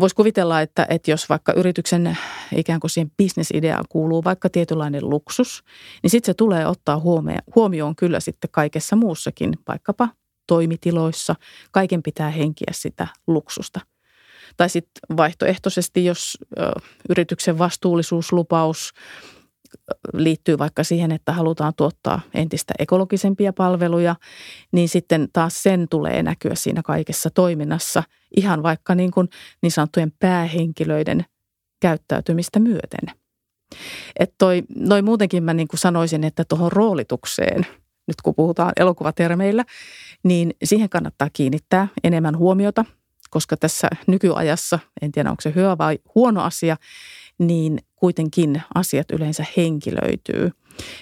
Voisi 0.00 0.14
kuvitella, 0.14 0.60
että, 0.60 0.86
että 0.90 1.10
jos 1.10 1.28
vaikka 1.28 1.52
yrityksen 1.52 2.18
ikään 2.56 2.80
kuin 2.80 2.90
siihen 2.90 3.12
bisnesideaan 3.16 3.84
kuuluu 3.88 4.24
vaikka 4.24 4.50
tietynlainen 4.50 5.10
luksus, 5.10 5.64
niin 6.02 6.10
sitten 6.10 6.26
se 6.26 6.34
tulee 6.34 6.66
ottaa 6.66 7.02
huomioon, 7.54 7.96
kyllä 7.96 8.20
sitten 8.20 8.50
kaikessa 8.50 8.96
muussakin, 8.96 9.52
vaikkapa 9.68 10.08
toimitiloissa. 10.46 11.34
Kaiken 11.70 12.02
pitää 12.02 12.30
henkiä 12.30 12.72
sitä 12.72 13.08
luksusta. 13.26 13.80
Tai 14.56 14.68
sitten 14.68 15.16
vaihtoehtoisesti, 15.16 16.04
jos 16.04 16.38
ö, 16.58 16.70
yrityksen 17.08 17.58
vastuullisuuslupaus 17.58 18.92
liittyy 20.12 20.58
vaikka 20.58 20.84
siihen, 20.84 21.12
että 21.12 21.32
halutaan 21.32 21.72
tuottaa 21.76 22.20
entistä 22.34 22.74
ekologisempia 22.78 23.52
palveluja, 23.52 24.16
niin 24.72 24.88
sitten 24.88 25.28
taas 25.32 25.62
sen 25.62 25.86
tulee 25.90 26.22
näkyä 26.22 26.54
siinä 26.54 26.82
kaikessa 26.82 27.30
toiminnassa 27.30 28.02
ihan 28.36 28.62
vaikka 28.62 28.94
niin, 28.94 29.10
kuin 29.10 29.28
niin 29.62 29.72
sanottujen 29.72 30.12
päähenkilöiden 30.18 31.24
käyttäytymistä 31.80 32.60
myöten. 32.60 33.14
Että 34.18 34.34
toi, 34.38 34.62
noin 34.76 35.04
muutenkin 35.04 35.42
mä 35.42 35.54
niin 35.54 35.68
kuin 35.68 35.80
sanoisin, 35.80 36.24
että 36.24 36.44
tuohon 36.44 36.72
roolitukseen, 36.72 37.66
nyt 38.06 38.22
kun 38.22 38.34
puhutaan 38.34 38.72
elokuvatermeillä, 38.76 39.64
niin 40.22 40.54
siihen 40.64 40.88
kannattaa 40.88 41.28
kiinnittää 41.32 41.88
enemmän 42.04 42.38
huomiota, 42.38 42.84
koska 43.30 43.56
tässä 43.56 43.88
nykyajassa, 44.06 44.78
en 45.02 45.12
tiedä 45.12 45.30
onko 45.30 45.40
se 45.40 45.52
hyvä 45.54 45.78
vai 45.78 45.98
huono 46.14 46.42
asia, 46.42 46.76
niin 47.38 47.78
kuitenkin 48.04 48.62
asiat 48.74 49.10
yleensä 49.10 49.44
henkilöityy. 49.56 50.50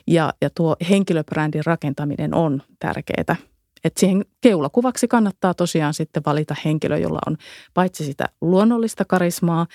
Ja, 0.06 0.32
ja 0.40 0.50
tuo 0.50 0.76
henkilöbrändin 0.90 1.66
rakentaminen 1.66 2.34
on 2.34 2.62
tärkeää. 2.78 3.36
Et 3.84 3.96
siihen 3.96 4.24
keulakuvaksi 4.40 5.08
kannattaa 5.08 5.54
tosiaan 5.54 5.94
sitten 5.94 6.22
valita 6.26 6.56
henkilö, 6.64 6.98
jolla 6.98 7.18
on 7.26 7.36
paitsi 7.74 8.04
sitä 8.04 8.28
luonnollista 8.40 9.04
karismaa, 9.04 9.66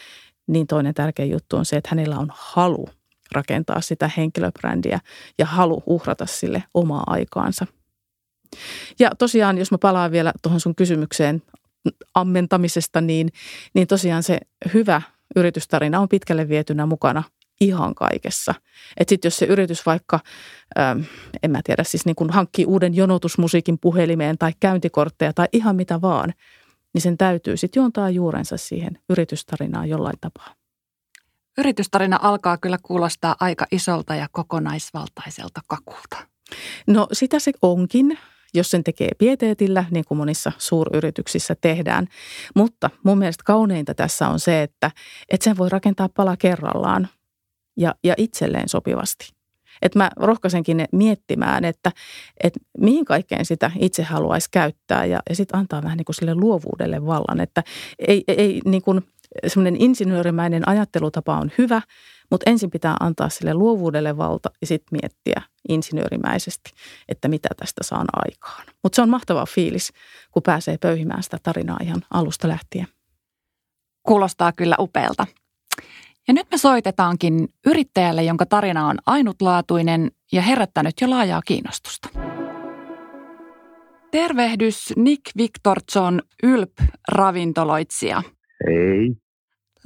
niin 0.48 0.68
toinen 0.68 0.94
tärkeä 0.94 1.26
juttu 1.26 1.58
on 1.58 1.66
se, 1.66 1.78
että 1.78 1.90
hänellä 1.92 2.20
on 2.20 2.28
halu 2.34 2.90
rakentaa 3.32 3.82
sitä 3.82 4.10
henkilöbrändiä 4.18 5.00
ja 5.38 5.46
halu 5.46 5.84
uhrata 5.86 6.26
sille 6.26 6.64
omaa 6.74 7.04
aikaansa. 7.08 7.66
Ja 9.00 9.12
tosiaan, 9.20 9.58
jos 9.58 9.72
mä 9.72 9.78
palaan 9.78 10.12
vielä 10.12 10.34
tuohon 10.42 10.60
sun 10.60 10.76
kysymykseen 10.76 11.42
ammentamisesta, 12.14 13.02
niin, 13.02 13.30
niin 13.74 13.88
tosiaan 13.88 14.24
se 14.24 14.40
hyvä 14.74 15.02
yritystarina 15.36 16.00
on 16.00 16.10
pitkälle 16.10 16.50
vietynä 16.50 16.86
mukana 16.86 17.24
ihan 17.62 17.96
kaikessa. 17.96 18.54
Että 18.98 19.10
sitten 19.12 19.28
jos 19.30 19.38
se 19.38 19.46
yritys 19.46 19.86
vaikka, 19.86 20.20
ähm, 20.80 21.02
en 21.44 21.52
mä 21.52 21.62
tiedä, 21.64 21.84
siis 21.84 22.06
niin 22.06 22.16
kun 22.16 22.30
hankkii 22.30 22.66
uuden 22.66 22.96
jonotusmusiikin 22.96 23.80
puhelimeen 23.80 24.38
tai 24.38 24.52
käyntikortteja 24.60 25.34
tai 25.34 25.48
ihan 25.52 25.76
mitä 25.76 26.02
vaan, 26.02 26.34
niin 26.94 27.02
sen 27.02 27.18
täytyy 27.18 27.58
sitten 27.58 27.82
juontaa 27.82 28.10
juurensa 28.10 28.58
siihen 28.58 29.00
yritystarinaan 29.10 29.90
jollain 29.90 30.18
tapaa. 30.22 30.56
Yritystarina 31.58 32.20
alkaa 32.22 32.58
kyllä 32.58 32.78
kuulostaa 32.84 33.36
aika 33.40 33.66
isolta 33.72 34.16
ja 34.16 34.28
kokonaisvaltaiselta 34.32 35.62
kakulta. 35.68 36.18
No 36.88 37.08
sitä 37.14 37.40
se 37.40 37.52
onkin, 37.62 38.18
jos 38.58 38.72
sen 38.72 38.84
tekee 38.84 39.10
pieteetillä, 39.18 39.86
niin 39.92 40.06
kuin 40.06 40.18
monissa 40.18 40.52
suuryrityksissä 40.58 41.56
tehdään. 41.62 42.08
Mutta 42.56 42.90
mun 43.04 43.18
mielestä 43.18 43.44
kauneinta 43.46 43.94
tässä 43.94 44.28
on 44.28 44.40
se, 44.40 44.64
että, 44.64 44.92
että 45.30 45.44
sen 45.44 45.58
voi 45.58 45.70
rakentaa 45.70 46.10
pala 46.10 46.38
kerrallaan 46.38 47.08
ja, 47.78 47.96
ja 48.04 48.14
itselleen 48.18 48.70
sopivasti. 48.70 49.38
Et 49.82 49.96
mä 49.96 50.10
rohkaisenkin 50.16 50.86
miettimään, 50.92 51.66
että, 51.66 51.92
että 52.44 52.60
mihin 52.78 53.06
kaikkeen 53.06 53.46
sitä 53.46 53.72
itse 53.80 54.04
haluaisi 54.04 54.48
käyttää 54.52 55.06
ja, 55.06 55.20
ja 55.30 55.36
sitten 55.36 55.60
antaa 55.60 55.84
vähän 55.84 55.98
niin 55.98 56.06
kuin 56.06 56.16
sille 56.16 56.36
luovuudelle 56.36 57.06
vallan. 57.06 57.40
Että 57.40 57.64
ei, 58.08 58.24
ei 58.28 58.62
niin 58.66 58.82
kuin 58.82 59.02
semmoinen 59.48 59.82
insinöörimäinen 59.82 60.70
ajattelutapa 60.70 61.38
on 61.38 61.52
hyvä, 61.58 61.82
mutta 62.32 62.50
ensin 62.50 62.72
pitää 62.72 62.96
antaa 63.00 63.30
sille 63.30 63.54
luovuudelle 63.54 64.18
valta 64.18 64.50
ja 64.62 64.68
sitten 64.68 65.00
miettiä 65.02 65.42
insinöörimäisesti, 65.70 66.72
että 67.10 67.28
mitä 67.28 67.50
tästä 67.58 67.84
saan 67.84 68.08
aikaan. 68.14 68.66
Mutta 68.84 68.96
se 68.96 69.02
on 69.02 69.10
mahtava 69.10 69.46
fiilis, 69.46 69.94
kun 70.32 70.44
pääsee 70.44 70.78
pöyhimään 70.78 71.24
sitä 71.24 71.38
tarinaa 71.44 71.78
ihan 71.82 72.02
alusta 72.14 72.48
lähtien. 72.48 72.88
Kuulostaa 74.04 74.52
kyllä 74.52 74.76
upealta. 74.80 75.28
Ja 76.28 76.34
nyt 76.34 76.48
me 76.52 76.58
soitetaankin 76.58 77.48
yrittäjälle, 77.66 78.24
jonka 78.24 78.46
tarina 78.46 78.88
on 78.88 78.98
ainutlaatuinen 79.06 80.12
ja 80.32 80.42
herättänyt 80.42 81.02
jo 81.02 81.10
laajaa 81.10 81.42
kiinnostusta. 81.42 82.10
Tervehdys 84.12 84.94
Nick 84.96 85.22
Victorson, 85.38 86.22
Ylp-ravintoloitsija. 86.44 88.24
Hei. 88.68 89.27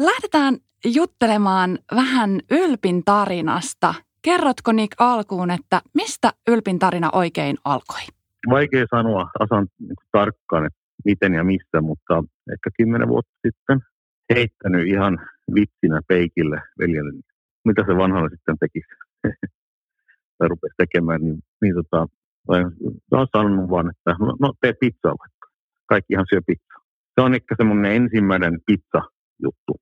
Lähdetään 0.05 0.57
juttelemaan 0.85 1.79
vähän 1.95 2.39
Ylpin 2.51 3.03
tarinasta. 3.05 3.93
Kerrotko 4.21 4.71
Nick 4.71 4.91
alkuun, 4.99 5.51
että 5.51 5.81
mistä 5.93 6.31
Ylpin 6.47 6.79
tarina 6.79 7.09
oikein 7.13 7.57
alkoi? 7.65 8.01
Vaikea 8.49 8.85
sanoa 8.89 9.29
asan 9.39 9.67
niin 9.79 9.95
tarkkaan, 10.11 10.65
että 10.65 10.79
miten 11.05 11.33
ja 11.33 11.43
missä, 11.43 11.81
mutta 11.81 12.23
ehkä 12.53 12.69
kymmenen 12.77 13.07
vuotta 13.07 13.31
sitten 13.47 13.79
heittänyt 14.35 14.87
ihan 14.87 15.19
vitsinä 15.55 16.01
peikille 16.07 16.61
veljelle, 16.79 17.21
mitä 17.65 17.83
se 17.87 17.97
vanhalla 17.97 18.29
sitten 18.29 18.57
tekisi. 18.59 18.87
tai 20.37 20.47
rupesi 20.47 20.73
tekemään, 20.77 21.21
niin, 21.21 21.39
niin 21.61 21.75
tota, 21.75 22.07
olen 22.47 23.27
sanonut 23.35 23.69
vaan, 23.69 23.89
että 23.89 24.15
no, 24.19 24.35
no 24.39 24.53
tee 24.61 24.73
pizzaa 24.73 25.15
vaikka. 25.19 25.47
Kaikkihan 25.85 26.25
syö 26.29 26.41
pizzaa. 26.47 26.81
Se 27.15 27.21
on 27.21 27.33
ehkä 27.33 27.55
semmoinen 27.57 27.91
ensimmäinen 27.91 28.59
pizza-juttu. 28.65 29.73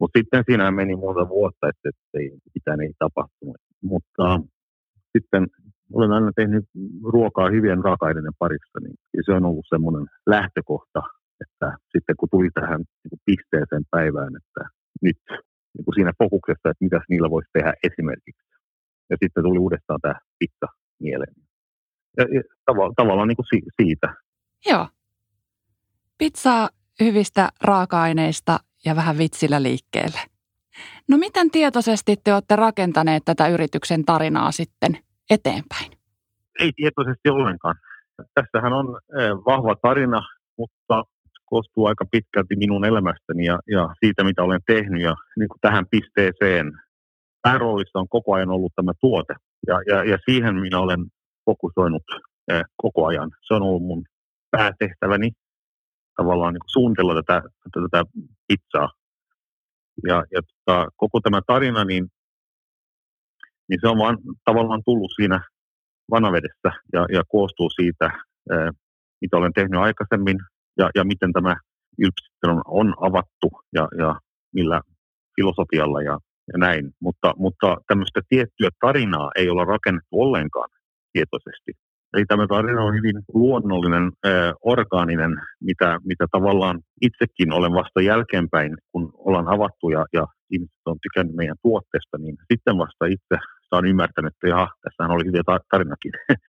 Mutta 0.00 0.18
sitten 0.18 0.42
siinä 0.46 0.70
meni 0.70 0.96
muuta 0.96 1.28
vuotta, 1.28 1.68
että, 1.68 1.90
ei, 2.14 2.30
mitään 2.54 2.80
ei 2.80 2.92
tapahtunut. 2.98 3.56
Mutta 3.82 4.40
sitten 5.12 5.46
olen 5.92 6.12
aina 6.12 6.32
tehnyt 6.36 6.64
ruokaa 7.04 7.50
hyvien 7.50 7.84
raaka-aineiden 7.84 8.38
parissa, 8.38 8.78
niin 8.82 8.96
se 9.26 9.32
on 9.32 9.44
ollut 9.44 9.66
semmoinen 9.68 10.06
lähtökohta, 10.26 11.02
että 11.40 11.76
sitten 11.92 12.16
kun 12.16 12.28
tuli 12.30 12.50
tähän 12.54 12.80
niin 12.80 13.20
pisteeseen 13.24 13.84
päivään, 13.90 14.32
että 14.36 14.70
nyt 15.02 15.18
niin 15.74 15.84
kuin 15.84 15.94
siinä 15.94 16.12
fokuksessa, 16.18 16.70
että 16.70 16.84
mitä 16.84 17.00
niillä 17.08 17.30
voisi 17.30 17.48
tehdä 17.52 17.72
esimerkiksi. 17.82 18.48
Ja 19.10 19.16
sitten 19.24 19.44
tuli 19.44 19.58
uudestaan 19.58 20.00
tämä 20.02 20.14
pizza 20.38 20.66
mieleen. 21.00 21.34
Ja, 22.16 22.24
ja 22.34 22.40
tav- 22.70 22.94
tavallaan 22.96 23.28
niin 23.28 23.36
kuin 23.36 23.46
si- 23.46 23.70
siitä. 23.82 24.14
Joo. 24.66 24.88
Pizzaa 26.18 26.68
hyvistä 27.00 27.48
raaka-aineista 27.64 28.58
ja 28.84 28.96
vähän 28.96 29.18
vitsillä 29.18 29.62
liikkeelle. 29.62 30.20
No 31.08 31.16
miten 31.18 31.50
tietoisesti 31.50 32.16
te 32.24 32.34
olette 32.34 32.56
rakentaneet 32.56 33.22
tätä 33.24 33.48
yrityksen 33.48 34.04
tarinaa 34.04 34.52
sitten 34.52 34.98
eteenpäin? 35.30 35.90
Ei 36.60 36.72
tietoisesti 36.76 37.28
ollenkaan. 37.28 37.74
Tässähän 38.34 38.72
on 38.72 38.86
vahva 39.46 39.76
tarina, 39.82 40.22
mutta 40.58 41.04
koostuu 41.44 41.86
aika 41.86 42.04
pitkälti 42.10 42.56
minun 42.56 42.84
elämästäni 42.84 43.44
ja, 43.44 43.58
ja 43.70 43.88
siitä, 44.00 44.24
mitä 44.24 44.42
olen 44.42 44.60
tehnyt. 44.66 45.02
Ja 45.02 45.14
niin 45.38 45.48
kuin 45.48 45.60
tähän 45.60 45.86
pisteeseen 45.90 46.72
pääroolissa 47.42 47.98
on 47.98 48.08
koko 48.08 48.34
ajan 48.34 48.50
ollut 48.50 48.72
tämä 48.76 48.92
tuote. 49.00 49.34
Ja, 49.66 49.80
ja, 49.86 50.04
ja 50.04 50.18
siihen 50.28 50.54
minä 50.54 50.78
olen 50.78 51.00
fokusoinut 51.44 52.02
eh, 52.52 52.62
koko 52.76 53.06
ajan. 53.06 53.30
Se 53.46 53.54
on 53.54 53.62
ollut 53.62 53.82
mun 53.82 54.04
päätehtäväni 54.50 55.30
tavallaan 56.16 56.54
niin 56.54 56.60
suunnitella 56.66 57.14
tätä, 57.14 57.42
tätä, 57.72 58.04
pizzaa. 58.48 58.88
Ja, 60.06 60.24
ja 60.34 60.40
tota, 60.42 60.88
koko 60.96 61.20
tämä 61.20 61.40
tarina, 61.46 61.84
niin, 61.84 62.08
niin 63.68 63.78
se 63.80 63.88
on 63.88 63.98
vaan 63.98 64.18
tavallaan 64.44 64.82
tullut 64.84 65.12
siinä 65.16 65.40
vanavedessä 66.10 66.70
ja, 66.92 67.06
ja 67.12 67.22
koostuu 67.28 67.70
siitä, 67.70 68.04
ää, 68.50 68.70
mitä 69.20 69.36
olen 69.36 69.52
tehnyt 69.52 69.80
aikaisemmin 69.80 70.38
ja, 70.78 70.90
ja 70.94 71.04
miten 71.04 71.32
tämä 71.32 71.56
on, 72.44 72.62
on 72.66 72.94
avattu 73.00 73.48
ja, 73.74 73.88
ja 73.98 74.20
millä 74.54 74.80
filosofialla 75.36 76.02
ja, 76.02 76.18
ja 76.52 76.58
näin. 76.58 76.90
Mutta, 77.00 77.34
mutta 77.36 77.76
tämmöistä 77.88 78.20
tiettyä 78.28 78.68
tarinaa 78.80 79.30
ei 79.36 79.48
olla 79.50 79.64
rakennettu 79.64 80.20
ollenkaan 80.20 80.68
tietoisesti. 81.12 81.72
Eli 82.14 82.24
tämä 82.28 82.46
tarina 82.46 82.82
on 82.82 82.94
hyvin 82.94 83.22
luonnollinen, 83.34 84.12
äh, 84.26 84.52
orgaaninen, 84.62 85.30
mitä, 85.60 85.98
mitä 86.04 86.26
tavallaan 86.32 86.80
itsekin 87.02 87.52
olen 87.52 87.72
vasta 87.72 88.00
jälkeenpäin, 88.00 88.76
kun 88.92 89.12
ollaan 89.14 89.48
avattu 89.48 89.90
ja, 89.90 90.06
ja 90.12 90.26
ihmiset 90.50 90.86
on 90.86 90.96
tykännyt 91.02 91.36
meidän 91.36 91.56
tuotteesta, 91.62 92.18
niin 92.18 92.36
sitten 92.52 92.78
vasta 92.78 93.06
itse 93.06 93.36
saan 93.68 93.86
ymmärtänyt, 93.86 94.34
että 94.34 94.48
jaha, 94.48 94.68
tässähän 94.82 95.10
oli 95.10 95.24
hyviä 95.24 95.42
tarinakin. 95.70 96.12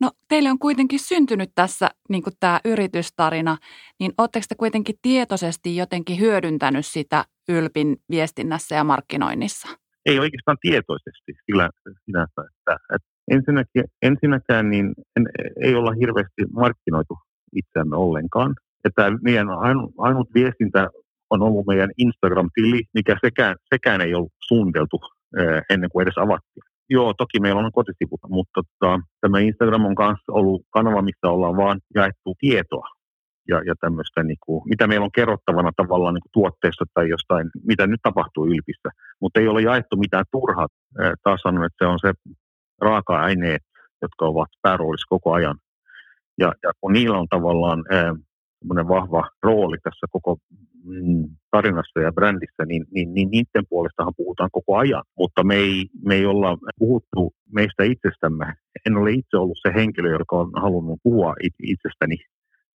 No 0.00 0.10
teille 0.28 0.50
on 0.50 0.58
kuitenkin 0.58 0.98
syntynyt 0.98 1.50
tässä 1.54 1.90
niin 2.08 2.22
kuin 2.22 2.34
tämä 2.40 2.60
yritystarina, 2.64 3.56
niin 4.00 4.12
oletteko 4.18 4.44
te 4.48 4.54
kuitenkin 4.54 4.94
tietoisesti 5.02 5.76
jotenkin 5.76 6.20
hyödyntänyt 6.20 6.86
sitä 6.86 7.24
Ylpin 7.48 7.96
viestinnässä 8.10 8.74
ja 8.74 8.84
markkinoinnissa? 8.84 9.68
Ei 10.06 10.18
oikeastaan 10.18 10.56
tietoisesti 10.60 11.32
sillä 11.46 11.70
sinänsä, 12.04 12.42
että, 12.50 12.76
että 12.94 13.13
ensinnäkin, 13.30 13.84
ensinnäkään 14.02 14.70
niin 14.70 14.94
en, 15.16 15.28
ei 15.60 15.74
olla 15.74 15.92
hirveästi 16.00 16.42
markkinoitu 16.52 17.18
itseämme 17.56 17.96
ollenkaan. 17.96 18.54
Että 18.84 19.12
meidän 19.22 19.50
ainut, 19.50 19.92
ainut 19.98 20.28
viestintä 20.34 20.88
on 21.30 21.42
ollut 21.42 21.66
meidän 21.66 21.90
Instagram-tili, 21.98 22.82
mikä 22.94 23.16
sekään, 23.24 23.56
sekään 23.74 24.00
ei 24.00 24.14
ollut 24.14 24.32
suunniteltu 24.48 25.00
ennen 25.70 25.90
kuin 25.90 26.02
edes 26.02 26.18
avattiin. 26.18 26.62
Joo, 26.90 27.14
toki 27.14 27.40
meillä 27.40 27.60
on 27.60 27.72
kotisivut, 27.72 28.20
mutta 28.28 28.60
tota, 28.80 29.00
tämä 29.20 29.38
Instagram 29.38 29.84
on 29.84 29.94
myös 29.98 30.18
ollut 30.28 30.62
kanava, 30.70 31.02
missä 31.02 31.28
ollaan 31.28 31.56
vaan 31.56 31.80
jaettu 31.94 32.34
tietoa 32.38 32.88
ja, 33.48 33.62
ja 33.66 33.74
tämmöistä, 33.80 34.22
niin 34.22 34.36
kuin, 34.46 34.62
mitä 34.68 34.86
meillä 34.86 35.04
on 35.04 35.18
kerrottavana 35.18 35.70
tavallaan 35.76 36.14
niin 36.14 36.22
kuin 36.22 36.36
tuotteista 36.38 36.84
tai 36.94 37.08
jostain, 37.08 37.50
mitä 37.66 37.86
nyt 37.86 38.00
tapahtuu 38.02 38.46
Ylpissä. 38.46 38.88
Mutta 39.20 39.40
ei 39.40 39.48
ole 39.48 39.62
jaettu 39.62 39.96
mitään 39.96 40.24
turhaa. 40.32 40.66
Taas 41.22 41.40
sanon, 41.40 41.64
että 41.64 41.84
se 41.84 41.86
on 41.86 41.98
se 41.98 42.12
raaka-aineet, 42.84 43.62
jotka 44.02 44.26
ovat 44.26 44.50
pääroolissa 44.62 45.06
koko 45.08 45.32
ajan. 45.32 45.56
Ja, 46.38 46.52
ja 46.62 46.70
kun 46.80 46.92
niillä 46.92 47.18
on 47.18 47.26
tavallaan 47.30 47.84
ää, 47.90 48.14
vahva 48.68 49.30
rooli 49.42 49.76
tässä 49.82 50.06
koko 50.10 50.36
mm, 50.84 51.24
tarinassa 51.50 52.00
ja 52.00 52.12
brändissä, 52.12 52.64
niin, 52.66 52.84
niin, 52.90 53.14
niin 53.14 53.28
niiden 53.30 53.64
puolestahan 53.68 54.14
puhutaan 54.16 54.50
koko 54.52 54.76
ajan. 54.76 55.02
Mutta 55.18 55.44
me 55.44 55.54
ei, 55.54 55.86
me 56.04 56.14
ei 56.14 56.26
olla 56.26 56.58
puhuttu 56.78 57.34
meistä 57.52 57.84
itsestämme. 57.84 58.54
En 58.86 58.96
ole 58.96 59.10
itse 59.10 59.36
ollut 59.36 59.58
se 59.66 59.74
henkilö, 59.74 60.10
joka 60.10 60.36
on 60.36 60.50
halunnut 60.62 61.00
puhua 61.02 61.34
itsestäni 61.62 62.16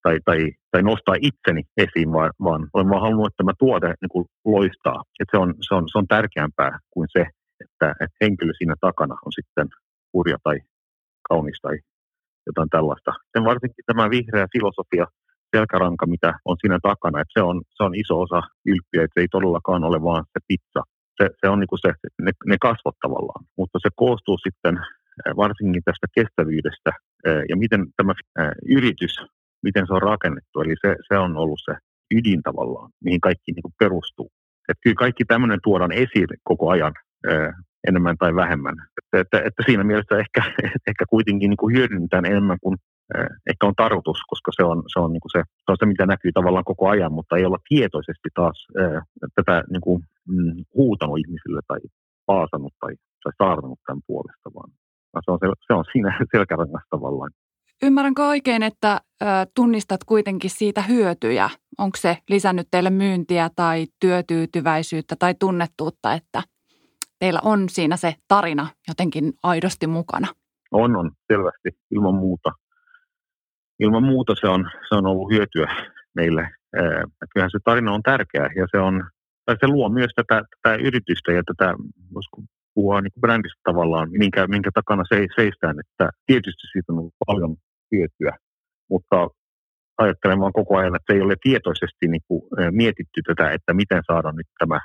tai, 0.03 0.19
tai, 0.25 0.51
tai 0.71 0.83
nostaa 0.83 1.15
itseni 1.21 1.63
esiin, 1.77 2.11
vaan, 2.11 2.31
vaan 2.43 2.67
olen 2.73 2.89
vaan 2.89 3.01
halunnut, 3.01 3.27
että 3.27 3.37
tämä 3.37 3.53
tuote 3.59 3.87
niin 3.87 4.09
kuin 4.09 4.25
loistaa. 4.45 5.03
Että 5.19 5.37
se, 5.37 5.41
on, 5.43 5.53
se, 5.67 5.75
on, 5.75 5.83
se 5.91 5.97
on 5.97 6.07
tärkeämpää 6.07 6.79
kuin 6.89 7.07
se, 7.11 7.21
että, 7.63 7.89
että 7.91 8.17
henkilö 8.21 8.51
siinä 8.57 8.75
takana 8.81 9.15
on 9.25 9.31
sitten 9.31 9.67
kurja 10.11 10.37
tai 10.43 10.59
kaunis 11.29 11.59
tai 11.61 11.75
jotain 12.47 12.69
tällaista. 12.69 13.11
Sen 13.31 13.43
varsinkin 13.43 13.85
tämä 13.85 14.09
vihreä 14.09 14.47
filosofia, 14.53 15.05
selkäranka, 15.55 16.05
mitä 16.05 16.33
on 16.45 16.57
siinä 16.61 16.79
takana, 16.83 17.21
että 17.21 17.33
se 17.39 17.41
on, 17.41 17.61
se 17.69 17.83
on 17.83 17.95
iso 17.95 18.21
osa 18.21 18.41
ylppiä, 18.65 19.03
että 19.03 19.13
se 19.13 19.21
ei 19.21 19.27
todellakaan 19.31 19.83
ole 19.83 20.01
vaan 20.03 20.23
se 20.33 20.39
pizza. 20.47 20.81
Se, 21.17 21.29
se 21.41 21.49
on 21.49 21.59
niin 21.59 21.67
kuin 21.67 21.79
se, 21.85 21.91
ne, 22.21 22.31
ne 22.45 22.57
kasvot 22.61 22.95
tavallaan, 23.01 23.45
mutta 23.57 23.79
se 23.81 23.89
koostuu 23.95 24.37
sitten 24.37 24.75
varsinkin 25.37 25.83
tästä 25.85 26.07
kestävyydestä 26.15 26.91
ja 27.49 27.55
miten 27.55 27.81
tämä 27.97 28.13
yritys 28.77 29.15
miten 29.63 29.87
se 29.87 29.93
on 29.93 30.01
rakennettu. 30.01 30.61
Eli 30.61 30.75
se, 30.81 30.95
se 31.07 31.17
on 31.17 31.37
ollut 31.37 31.59
se 31.65 31.77
ydin 32.15 32.41
tavallaan, 32.43 32.89
mihin 33.03 33.21
kaikki 33.21 33.51
niin 33.51 33.63
kuin 33.63 33.73
perustuu. 33.79 34.31
Että 34.69 34.81
kyllä 34.83 34.95
kaikki 34.95 35.25
tämmöinen 35.25 35.59
tuodaan 35.63 35.91
esille 35.91 36.35
koko 36.43 36.69
ajan 36.69 36.93
enemmän 37.87 38.17
tai 38.17 38.35
vähemmän. 38.35 38.75
Että, 38.97 39.19
että, 39.19 39.47
että 39.47 39.63
siinä 39.65 39.83
mielessä 39.83 40.17
ehkä, 40.17 40.41
ehkä 40.89 41.05
kuitenkin 41.09 41.49
niin 41.49 41.57
kuin 41.57 41.75
hyödynnetään 41.75 42.25
enemmän 42.25 42.57
kuin 42.61 42.77
ehkä 43.49 43.67
on 43.67 43.75
tarkoitus, 43.75 44.17
koska 44.27 44.51
se 44.55 44.63
on 44.63 44.83
se, 44.93 44.99
on, 44.99 45.13
niin 45.13 45.21
kuin 45.21 45.31
se, 45.31 45.41
se 45.65 45.71
on 45.71 45.77
se, 45.79 45.85
mitä 45.85 46.05
näkyy 46.05 46.31
tavallaan 46.31 46.63
koko 46.63 46.89
ajan, 46.89 47.13
mutta 47.13 47.37
ei 47.37 47.45
olla 47.45 47.65
tietoisesti 47.69 48.29
taas 48.35 48.67
ää, 48.77 49.01
tätä 49.35 49.63
niin 49.71 49.81
kuin, 49.81 50.03
mm, 50.27 50.63
huutanut 50.75 51.19
ihmisille 51.19 51.61
tai 51.67 51.79
paasannut 52.25 52.73
tai, 52.79 52.93
tai 53.23 53.33
saarnannut 53.37 53.79
tämän 53.85 54.01
puolesta, 54.07 54.49
vaan 54.55 54.71
se 55.25 55.31
on, 55.31 55.39
se, 55.41 55.47
se 55.67 55.73
on 55.73 55.85
siinä 55.91 56.19
selkärangassa 56.35 56.87
tavallaan. 56.89 57.31
Ymmärränkö 57.83 58.27
oikein, 58.27 58.63
että 58.63 59.01
tunnistat 59.55 60.03
kuitenkin 60.03 60.49
siitä 60.49 60.81
hyötyjä? 60.81 61.49
Onko 61.77 61.97
se 61.97 62.17
lisännyt 62.29 62.67
teille 62.71 62.89
myyntiä 62.89 63.49
tai 63.55 63.85
työtyytyväisyyttä 63.99 65.15
tai 65.19 65.35
tunnettuutta, 65.39 66.13
että 66.13 66.43
teillä 67.19 67.39
on 67.43 67.69
siinä 67.69 67.97
se 67.97 68.15
tarina 68.27 68.67
jotenkin 68.87 69.33
aidosti 69.43 69.87
mukana? 69.87 70.27
On, 70.71 70.95
on, 70.95 71.11
selvästi, 71.27 71.69
ilman 71.91 72.15
muuta. 72.15 72.51
Ilman 73.79 74.03
muuta 74.03 74.33
se 74.41 74.47
on, 74.47 74.69
se 74.89 74.95
on 74.95 75.05
ollut 75.05 75.31
hyötyä 75.31 75.87
meille. 76.15 76.49
Kyllähän 77.33 77.51
se 77.51 77.59
tarina 77.63 77.93
on 77.93 78.03
tärkeä 78.03 78.49
ja 78.55 78.65
se, 78.71 78.77
on, 78.77 79.09
tai 79.45 79.55
se 79.59 79.67
luo 79.67 79.89
myös 79.89 80.11
tätä, 80.15 80.43
tätä 80.61 80.75
yritystä 80.75 81.31
ja 81.31 81.43
tätä, 81.43 81.73
voisiko 82.13 82.41
puhua 82.73 83.01
niin 83.01 83.21
brändistä 83.21 83.61
tavallaan, 83.63 84.09
minkä, 84.11 84.47
minkä 84.47 84.69
takana 84.73 85.03
se, 85.09 85.27
seistään. 85.35 85.75
Että 85.79 86.09
tietysti 86.25 86.67
siitä 86.71 86.91
on 86.93 86.99
ollut 86.99 87.13
paljon 87.25 87.55
hyötyä, 87.91 88.37
mutta 88.89 89.27
ajattelen 89.97 90.39
vaan 90.39 90.53
koko 90.53 90.77
ajan, 90.77 90.95
että 90.95 91.13
ei 91.13 91.21
ole 91.21 91.35
tietoisesti 91.43 92.07
niin 92.07 92.21
kuin, 92.27 92.41
mietitty 92.71 93.21
tätä, 93.27 93.51
että 93.51 93.73
miten 93.73 94.01
saada 94.07 94.31
nyt 94.31 94.47
tämä, 94.59 94.79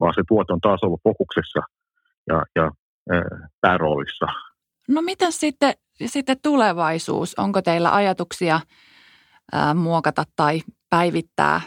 vaan 0.00 0.14
se 0.14 0.22
tuote 0.28 0.52
on 0.52 0.60
taas 0.60 0.82
ollut 0.82 1.00
fokuksessa 1.02 1.60
ja, 2.26 2.42
ja 2.56 2.70
pääroolissa. 3.60 4.26
No 4.88 5.02
miten 5.02 5.32
sitten, 5.32 5.74
sitten 6.06 6.36
tulevaisuus? 6.42 7.34
Onko 7.38 7.62
teillä 7.62 7.94
ajatuksia 7.94 8.60
ää, 9.52 9.74
muokata 9.74 10.24
tai 10.36 10.60
päivittää 10.90 11.60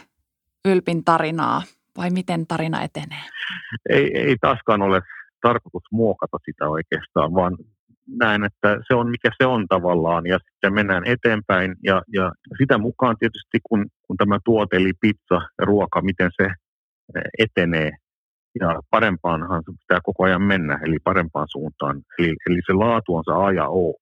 Ylpin 0.64 1.04
tarinaa 1.04 1.62
vai 1.96 2.10
miten 2.10 2.46
tarina 2.46 2.82
etenee? 2.82 3.24
Ei, 3.90 4.18
ei 4.18 4.36
taaskaan 4.40 4.82
ole 4.82 5.00
tarkoitus 5.42 5.92
muokata 5.92 6.38
sitä 6.44 6.68
oikeastaan, 6.68 7.34
vaan 7.34 7.56
näen, 8.18 8.44
että 8.44 8.78
se 8.88 8.94
on 8.94 9.10
mikä 9.10 9.30
se 9.42 9.46
on 9.46 9.66
tavallaan 9.68 10.26
ja 10.26 10.38
sitten 10.38 10.74
mennään 10.74 11.02
eteenpäin 11.06 11.74
ja, 11.84 12.02
ja 12.12 12.32
sitä 12.58 12.78
mukaan 12.78 13.16
tietysti 13.18 13.58
kun, 13.62 13.86
kun 14.02 14.16
tämä 14.16 14.38
tuote 14.44 14.76
eli 14.76 14.92
pizza 15.00 15.34
ja 15.58 15.64
ruoka, 15.64 16.02
miten 16.02 16.30
se 16.36 16.44
eh, 16.44 17.22
etenee 17.38 17.90
ja 18.60 18.80
parempaanhan 18.90 19.62
se 19.66 19.72
pitää 19.80 20.00
koko 20.02 20.24
ajan 20.24 20.42
mennä, 20.42 20.78
eli 20.84 20.96
parempaan 21.04 21.46
suuntaan. 21.50 22.02
Eli, 22.18 22.34
eli 22.46 22.60
se 22.66 22.72
laatu 22.72 23.16
on 23.16 23.24
se 23.24 23.32
A 23.32 23.52
ja 23.52 23.68
O 23.68 23.94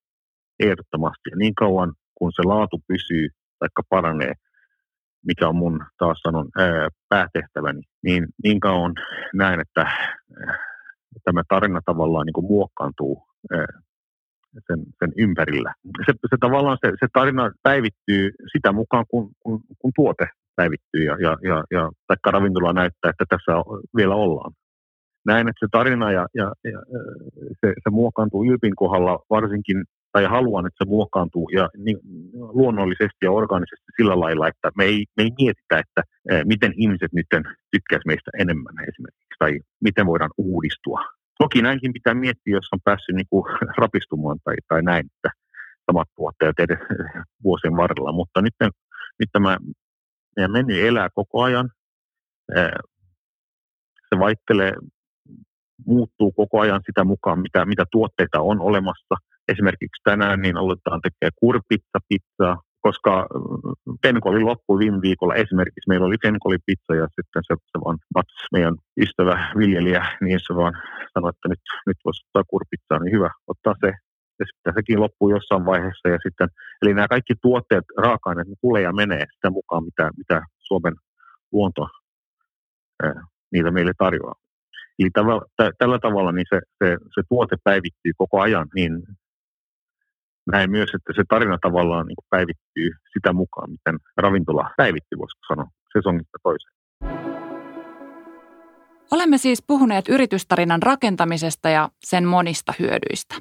ehdottomasti. 0.59 1.29
Ja 1.31 1.37
niin 1.37 1.55
kauan 1.55 1.93
kun 2.15 2.31
se 2.35 2.43
laatu 2.45 2.79
pysyy 2.87 3.29
tai 3.59 3.69
paranee, 3.89 4.33
mikä 5.25 5.47
on 5.47 5.55
mun 5.55 5.85
taas 5.97 6.19
sanon 6.21 6.47
ää, 6.57 6.87
päätehtäväni, 7.09 7.81
niin 8.03 8.27
niin 8.43 8.59
kauan 8.59 8.93
näen, 9.33 9.59
että 9.59 9.81
ää, 9.81 10.57
tämä 11.23 11.41
tarina 11.49 11.81
tavallaan 11.85 12.25
niin 12.25 12.33
kuin 12.33 12.47
muokkaantuu 12.47 13.23
ää, 13.53 13.65
sen, 14.67 14.79
sen 14.99 15.11
ympärillä. 15.17 15.73
Se, 16.05 16.13
se 16.29 16.37
tavallaan 16.39 16.77
se, 16.85 16.91
se 16.99 17.07
tarina 17.13 17.51
päivittyy 17.63 18.31
sitä 18.51 18.71
mukaan, 18.71 19.05
kun, 19.07 19.31
kun, 19.39 19.61
kun 19.79 19.91
tuote 19.95 20.27
päivittyy 20.59 21.03
ja, 21.09 21.15
ja, 21.25 21.31
ja, 21.49 21.57
ja 21.71 21.91
taikka 22.07 22.31
ravintola 22.31 22.73
näyttää, 22.73 23.09
että 23.09 23.25
tässä 23.29 23.51
vielä 23.99 24.15
ollaan. 24.15 24.51
Näen, 25.25 25.47
että 25.49 25.65
se 25.65 25.69
tarina 25.71 26.11
ja, 26.11 26.25
ja, 26.39 26.47
ja 26.63 26.79
se, 27.59 27.67
se 27.83 27.89
muokkaantuu 27.89 28.45
Ylpin 28.45 28.75
kohdalla 28.75 29.19
varsinkin, 29.29 29.83
tai 30.11 30.23
haluan, 30.25 30.65
että 30.67 30.83
se 30.83 30.89
muokkaantuu 30.89 31.49
ja 31.49 31.69
niin, 31.77 31.97
luonnollisesti 32.59 33.21
ja 33.23 33.31
organisesti 33.31 33.91
sillä 33.97 34.19
lailla, 34.19 34.47
että 34.47 34.71
me 34.77 34.83
ei, 34.83 35.05
me 35.17 35.23
ei 35.23 35.31
mietitä, 35.39 35.75
että 35.83 36.01
miten 36.45 36.73
ihmiset 36.77 37.13
nyt 37.13 37.27
tykkäisivät 37.71 38.05
meistä 38.05 38.31
enemmän 38.43 38.75
esimerkiksi, 38.89 39.39
tai 39.39 39.59
miten 39.81 40.05
voidaan 40.05 40.31
uudistua 40.37 40.99
Toki 41.43 41.61
näinkin 41.61 41.93
pitää 41.93 42.13
miettiä, 42.13 42.57
jos 42.57 42.69
on 42.73 42.79
päässyt 42.83 43.15
niin 43.15 43.29
kuin 43.29 43.45
rapistumaan 43.77 44.37
tai, 44.43 44.55
tai 44.67 44.81
näin, 44.81 45.05
että 45.05 45.29
samat 45.85 46.07
tuotteet 46.15 46.59
edes 46.59 46.79
vuosien 47.43 47.75
varrella. 47.75 48.11
Mutta 48.11 48.41
nyt, 48.41 48.53
nyt 49.19 49.29
tämä 49.31 49.57
meidän 50.39 50.51
menu 50.51 50.87
elää 50.87 51.09
koko 51.13 51.41
ajan. 51.43 51.69
Se 54.09 54.19
vaihtelee, 54.19 54.73
muuttuu 55.85 56.31
koko 56.31 56.59
ajan 56.59 56.81
sitä 56.85 57.03
mukaan, 57.03 57.39
mitä, 57.39 57.65
mitä 57.65 57.83
tuotteita 57.91 58.41
on 58.41 58.61
olemassa. 58.61 59.15
Esimerkiksi 59.47 60.01
tänään 60.03 60.41
niin 60.41 60.57
aletaan 60.57 61.01
tekemään 61.01 61.31
kurpizza, 61.35 61.99
pizzaa, 62.09 62.61
koska 62.81 63.27
Fenkoli 64.03 64.41
loppui 64.41 64.79
viime 64.79 65.01
viikolla. 65.01 65.35
Esimerkiksi 65.35 65.89
meillä 65.89 66.05
oli 66.05 66.17
Fenkoli-pizza 66.25 66.95
ja 66.95 67.07
sitten 67.15 67.43
se, 67.47 67.55
se 67.71 67.77
vaan 67.85 67.97
Mats, 68.15 68.33
meidän 68.51 68.75
ystävä 69.01 69.53
viljelijä, 69.57 70.05
niin 70.21 70.39
se 70.47 70.55
vaan 70.55 70.73
sanoi, 71.13 71.29
että 71.29 71.49
nyt, 71.49 71.63
nyt 71.87 71.97
voisi 72.05 72.25
ottaa 72.25 72.43
kurpizzaa, 72.47 72.99
niin 72.99 73.15
hyvä 73.15 73.29
ottaa 73.47 73.75
se. 73.85 73.93
Ja 74.39 74.45
sitten 74.45 74.73
sekin 74.75 75.01
loppuu 75.01 75.29
jossain 75.29 75.65
vaiheessa. 75.65 76.09
Ja 76.09 76.17
sitten, 76.23 76.47
eli 76.81 76.93
nämä 76.93 77.07
kaikki 77.07 77.33
tuotteet, 77.41 77.85
raaka-aineet, 77.97 78.47
ne 78.47 78.55
tulee 78.61 78.81
ja 78.81 78.93
menee 78.93 79.25
sitä 79.35 79.49
mukaan, 79.49 79.83
mitä, 79.83 80.11
mitä 80.17 80.41
Suomen 80.59 80.95
luonto 81.51 81.87
niitä 83.51 83.71
meille 83.71 83.91
tarjoaa. 83.97 84.35
Eli 84.99 85.09
tällä, 85.09 85.33
tällä 85.77 85.99
tavalla 85.99 86.31
niin 86.31 86.45
se, 86.49 86.61
se, 86.83 86.97
se 87.15 87.21
tuote 87.29 87.55
päivittyy 87.63 88.11
koko 88.17 88.41
ajan, 88.41 88.67
niin 88.75 89.03
näin 90.51 90.71
myös, 90.71 90.89
että 90.93 91.13
se 91.15 91.23
tarina 91.29 91.57
tavallaan 91.61 92.07
niin 92.07 92.15
päivittyy 92.29 92.91
sitä 93.13 93.33
mukaan, 93.33 93.71
miten 93.71 93.99
ravintola 94.17 94.69
päivittyy, 94.77 95.17
voisiko 95.17 95.41
sanoa, 95.47 95.67
sesongista 95.93 96.37
toiseen. 96.43 96.73
Olemme 99.11 99.37
siis 99.37 99.63
puhuneet 99.67 100.09
yritystarinan 100.09 100.83
rakentamisesta 100.83 101.69
ja 101.69 101.89
sen 102.05 102.25
monista 102.25 102.73
hyödyistä. 102.79 103.35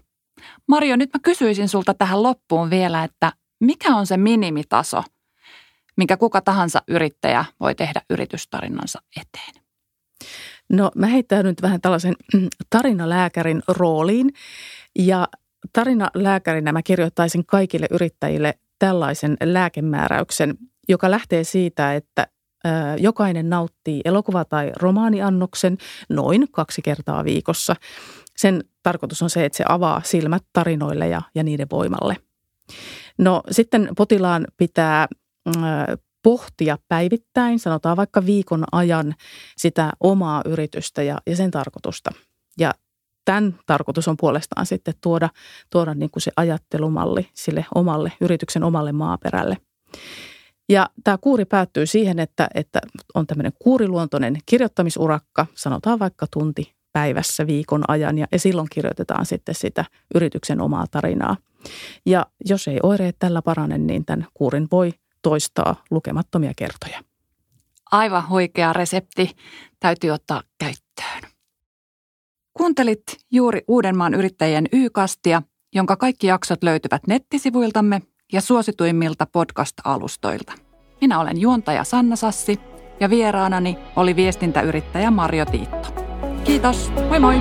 Mario, 0.69 0.97
nyt 0.97 1.11
mä 1.15 1.21
kysyisin 1.23 1.69
sulta 1.69 1.95
tähän 1.95 2.23
loppuun 2.23 2.71
vielä, 2.71 3.05
että 3.05 3.33
mikä 3.61 3.97
on 3.97 4.07
se 4.07 4.17
minimitaso, 4.17 5.03
minkä 5.97 6.17
kuka 6.17 6.41
tahansa 6.41 6.83
yrittäjä 6.89 7.45
voi 7.61 7.75
tehdä 7.75 8.03
yritystarinansa 8.11 8.99
eteen? 9.17 9.65
No 10.73 10.91
mä 10.95 11.07
heittäydyn 11.07 11.55
vähän 11.63 11.81
tällaisen 11.81 12.17
tarinalääkärin 12.71 13.63
rooliin 13.69 14.31
ja 14.99 15.29
tarinalääkärinä 15.73 16.73
mä 16.73 16.83
kirjoittaisin 16.83 17.47
kaikille 17.47 17.87
yrittäjille 17.91 18.55
tällaisen 18.79 19.37
lääkemääräyksen, 19.43 20.55
joka 20.89 21.11
lähtee 21.11 21.45
siitä, 21.45 21.95
että 21.95 22.27
jokainen 22.99 23.51
nauttii 23.51 24.01
elokuva- 24.05 24.45
tai 24.45 24.73
romaaniannoksen 24.77 25.79
noin 26.09 26.47
kaksi 26.51 26.83
kertaa 26.83 27.25
viikossa. 27.25 27.77
Sen 28.39 28.65
tarkoitus 28.83 29.23
on 29.23 29.31
se, 29.31 29.45
että 29.45 29.57
se 29.57 29.65
avaa 29.69 30.03
silmät 30.05 30.45
tarinoille 30.53 31.09
ja, 31.09 31.23
ja 31.35 31.43
niiden 31.43 31.67
voimalle. 31.73 32.17
No 33.19 33.43
sitten 33.51 33.89
potilaan 33.97 34.47
pitää 34.57 35.09
pohtia 36.23 36.79
päivittäin, 36.89 37.59
sanotaan 37.59 37.97
vaikka 37.97 38.27
viikon 38.27 38.65
ajan 38.73 39.15
sitä 39.57 39.93
omaa 40.01 40.43
yritystä 40.45 41.03
ja, 41.03 41.19
ja 41.27 41.37
sen 41.37 41.51
tarkoitusta. 41.51 42.11
Ja 42.59 42.75
tämän 43.25 43.59
tarkoitus 43.67 44.09
on 44.09 44.17
puolestaan 44.17 44.67
sitten 44.67 44.95
tuoda, 45.01 45.29
tuoda 45.71 45.95
niin 45.95 46.11
kuin 46.11 46.23
se 46.23 46.33
ajattelumalli 46.37 47.29
sille 47.35 47.67
omalle, 47.75 48.13
yrityksen 48.21 48.65
omalle 48.65 48.93
maaperälle. 48.93 49.57
Ja 50.69 50.91
tämä 51.05 51.19
kuuri 51.19 51.45
päättyy 51.45 51.87
siihen, 51.87 52.19
että, 52.19 52.49
että 52.55 52.81
on 53.15 53.27
tämmöinen 53.27 53.53
kuuriluontoinen 53.59 54.39
kirjoittamisurakka, 54.47 55.47
sanotaan 55.55 55.99
vaikka 55.99 56.27
tunti 56.31 56.78
päivässä 56.93 57.47
viikon 57.47 57.85
ajan 57.89 58.19
ja, 58.19 58.27
silloin 58.37 58.69
kirjoitetaan 58.71 59.27
sitten 59.27 59.55
sitä 59.55 59.85
yrityksen 60.15 60.61
omaa 60.61 60.87
tarinaa. 60.91 61.37
Ja 62.07 62.27
jos 62.45 62.69
ei 62.69 62.79
oireet 62.83 63.17
tällä 63.19 63.43
parane, 63.43 63.79
niin 63.79 64.05
tämän 64.05 64.27
kuurin 64.35 64.69
voi 64.73 64.93
toistaa 65.23 65.83
lukemattomia 65.91 66.53
kertoja. 66.57 67.03
Aivan 67.93 68.29
huikea 68.29 68.73
resepti 68.73 69.31
täytyy 69.81 70.11
ottaa 70.11 70.43
käyttöön. 70.59 71.33
Kuuntelit 72.55 73.03
juuri 73.31 73.61
Uudenmaan 73.69 74.15
yrittäjien 74.15 74.69
Y-kastia, 74.73 75.43
jonka 75.75 75.97
kaikki 75.97 76.27
jaksot 76.27 76.63
löytyvät 76.63 77.07
nettisivuiltamme 77.07 78.03
ja 78.33 78.41
suosituimmilta 78.41 79.27
podcast-alustoilta. 79.27 80.53
Minä 81.01 81.21
olen 81.21 81.41
juontaja 81.41 81.85
Sanna 81.85 82.17
Sassi 82.17 82.61
ja 83.01 83.11
vieraanani 83.11 83.79
oli 83.97 84.17
viestintäyrittäjä 84.17 85.11
Marjo 85.11 85.45
Tiitto. 85.45 86.08
Kiitos, 86.45 86.91
moi 87.09 87.19
moi! 87.19 87.35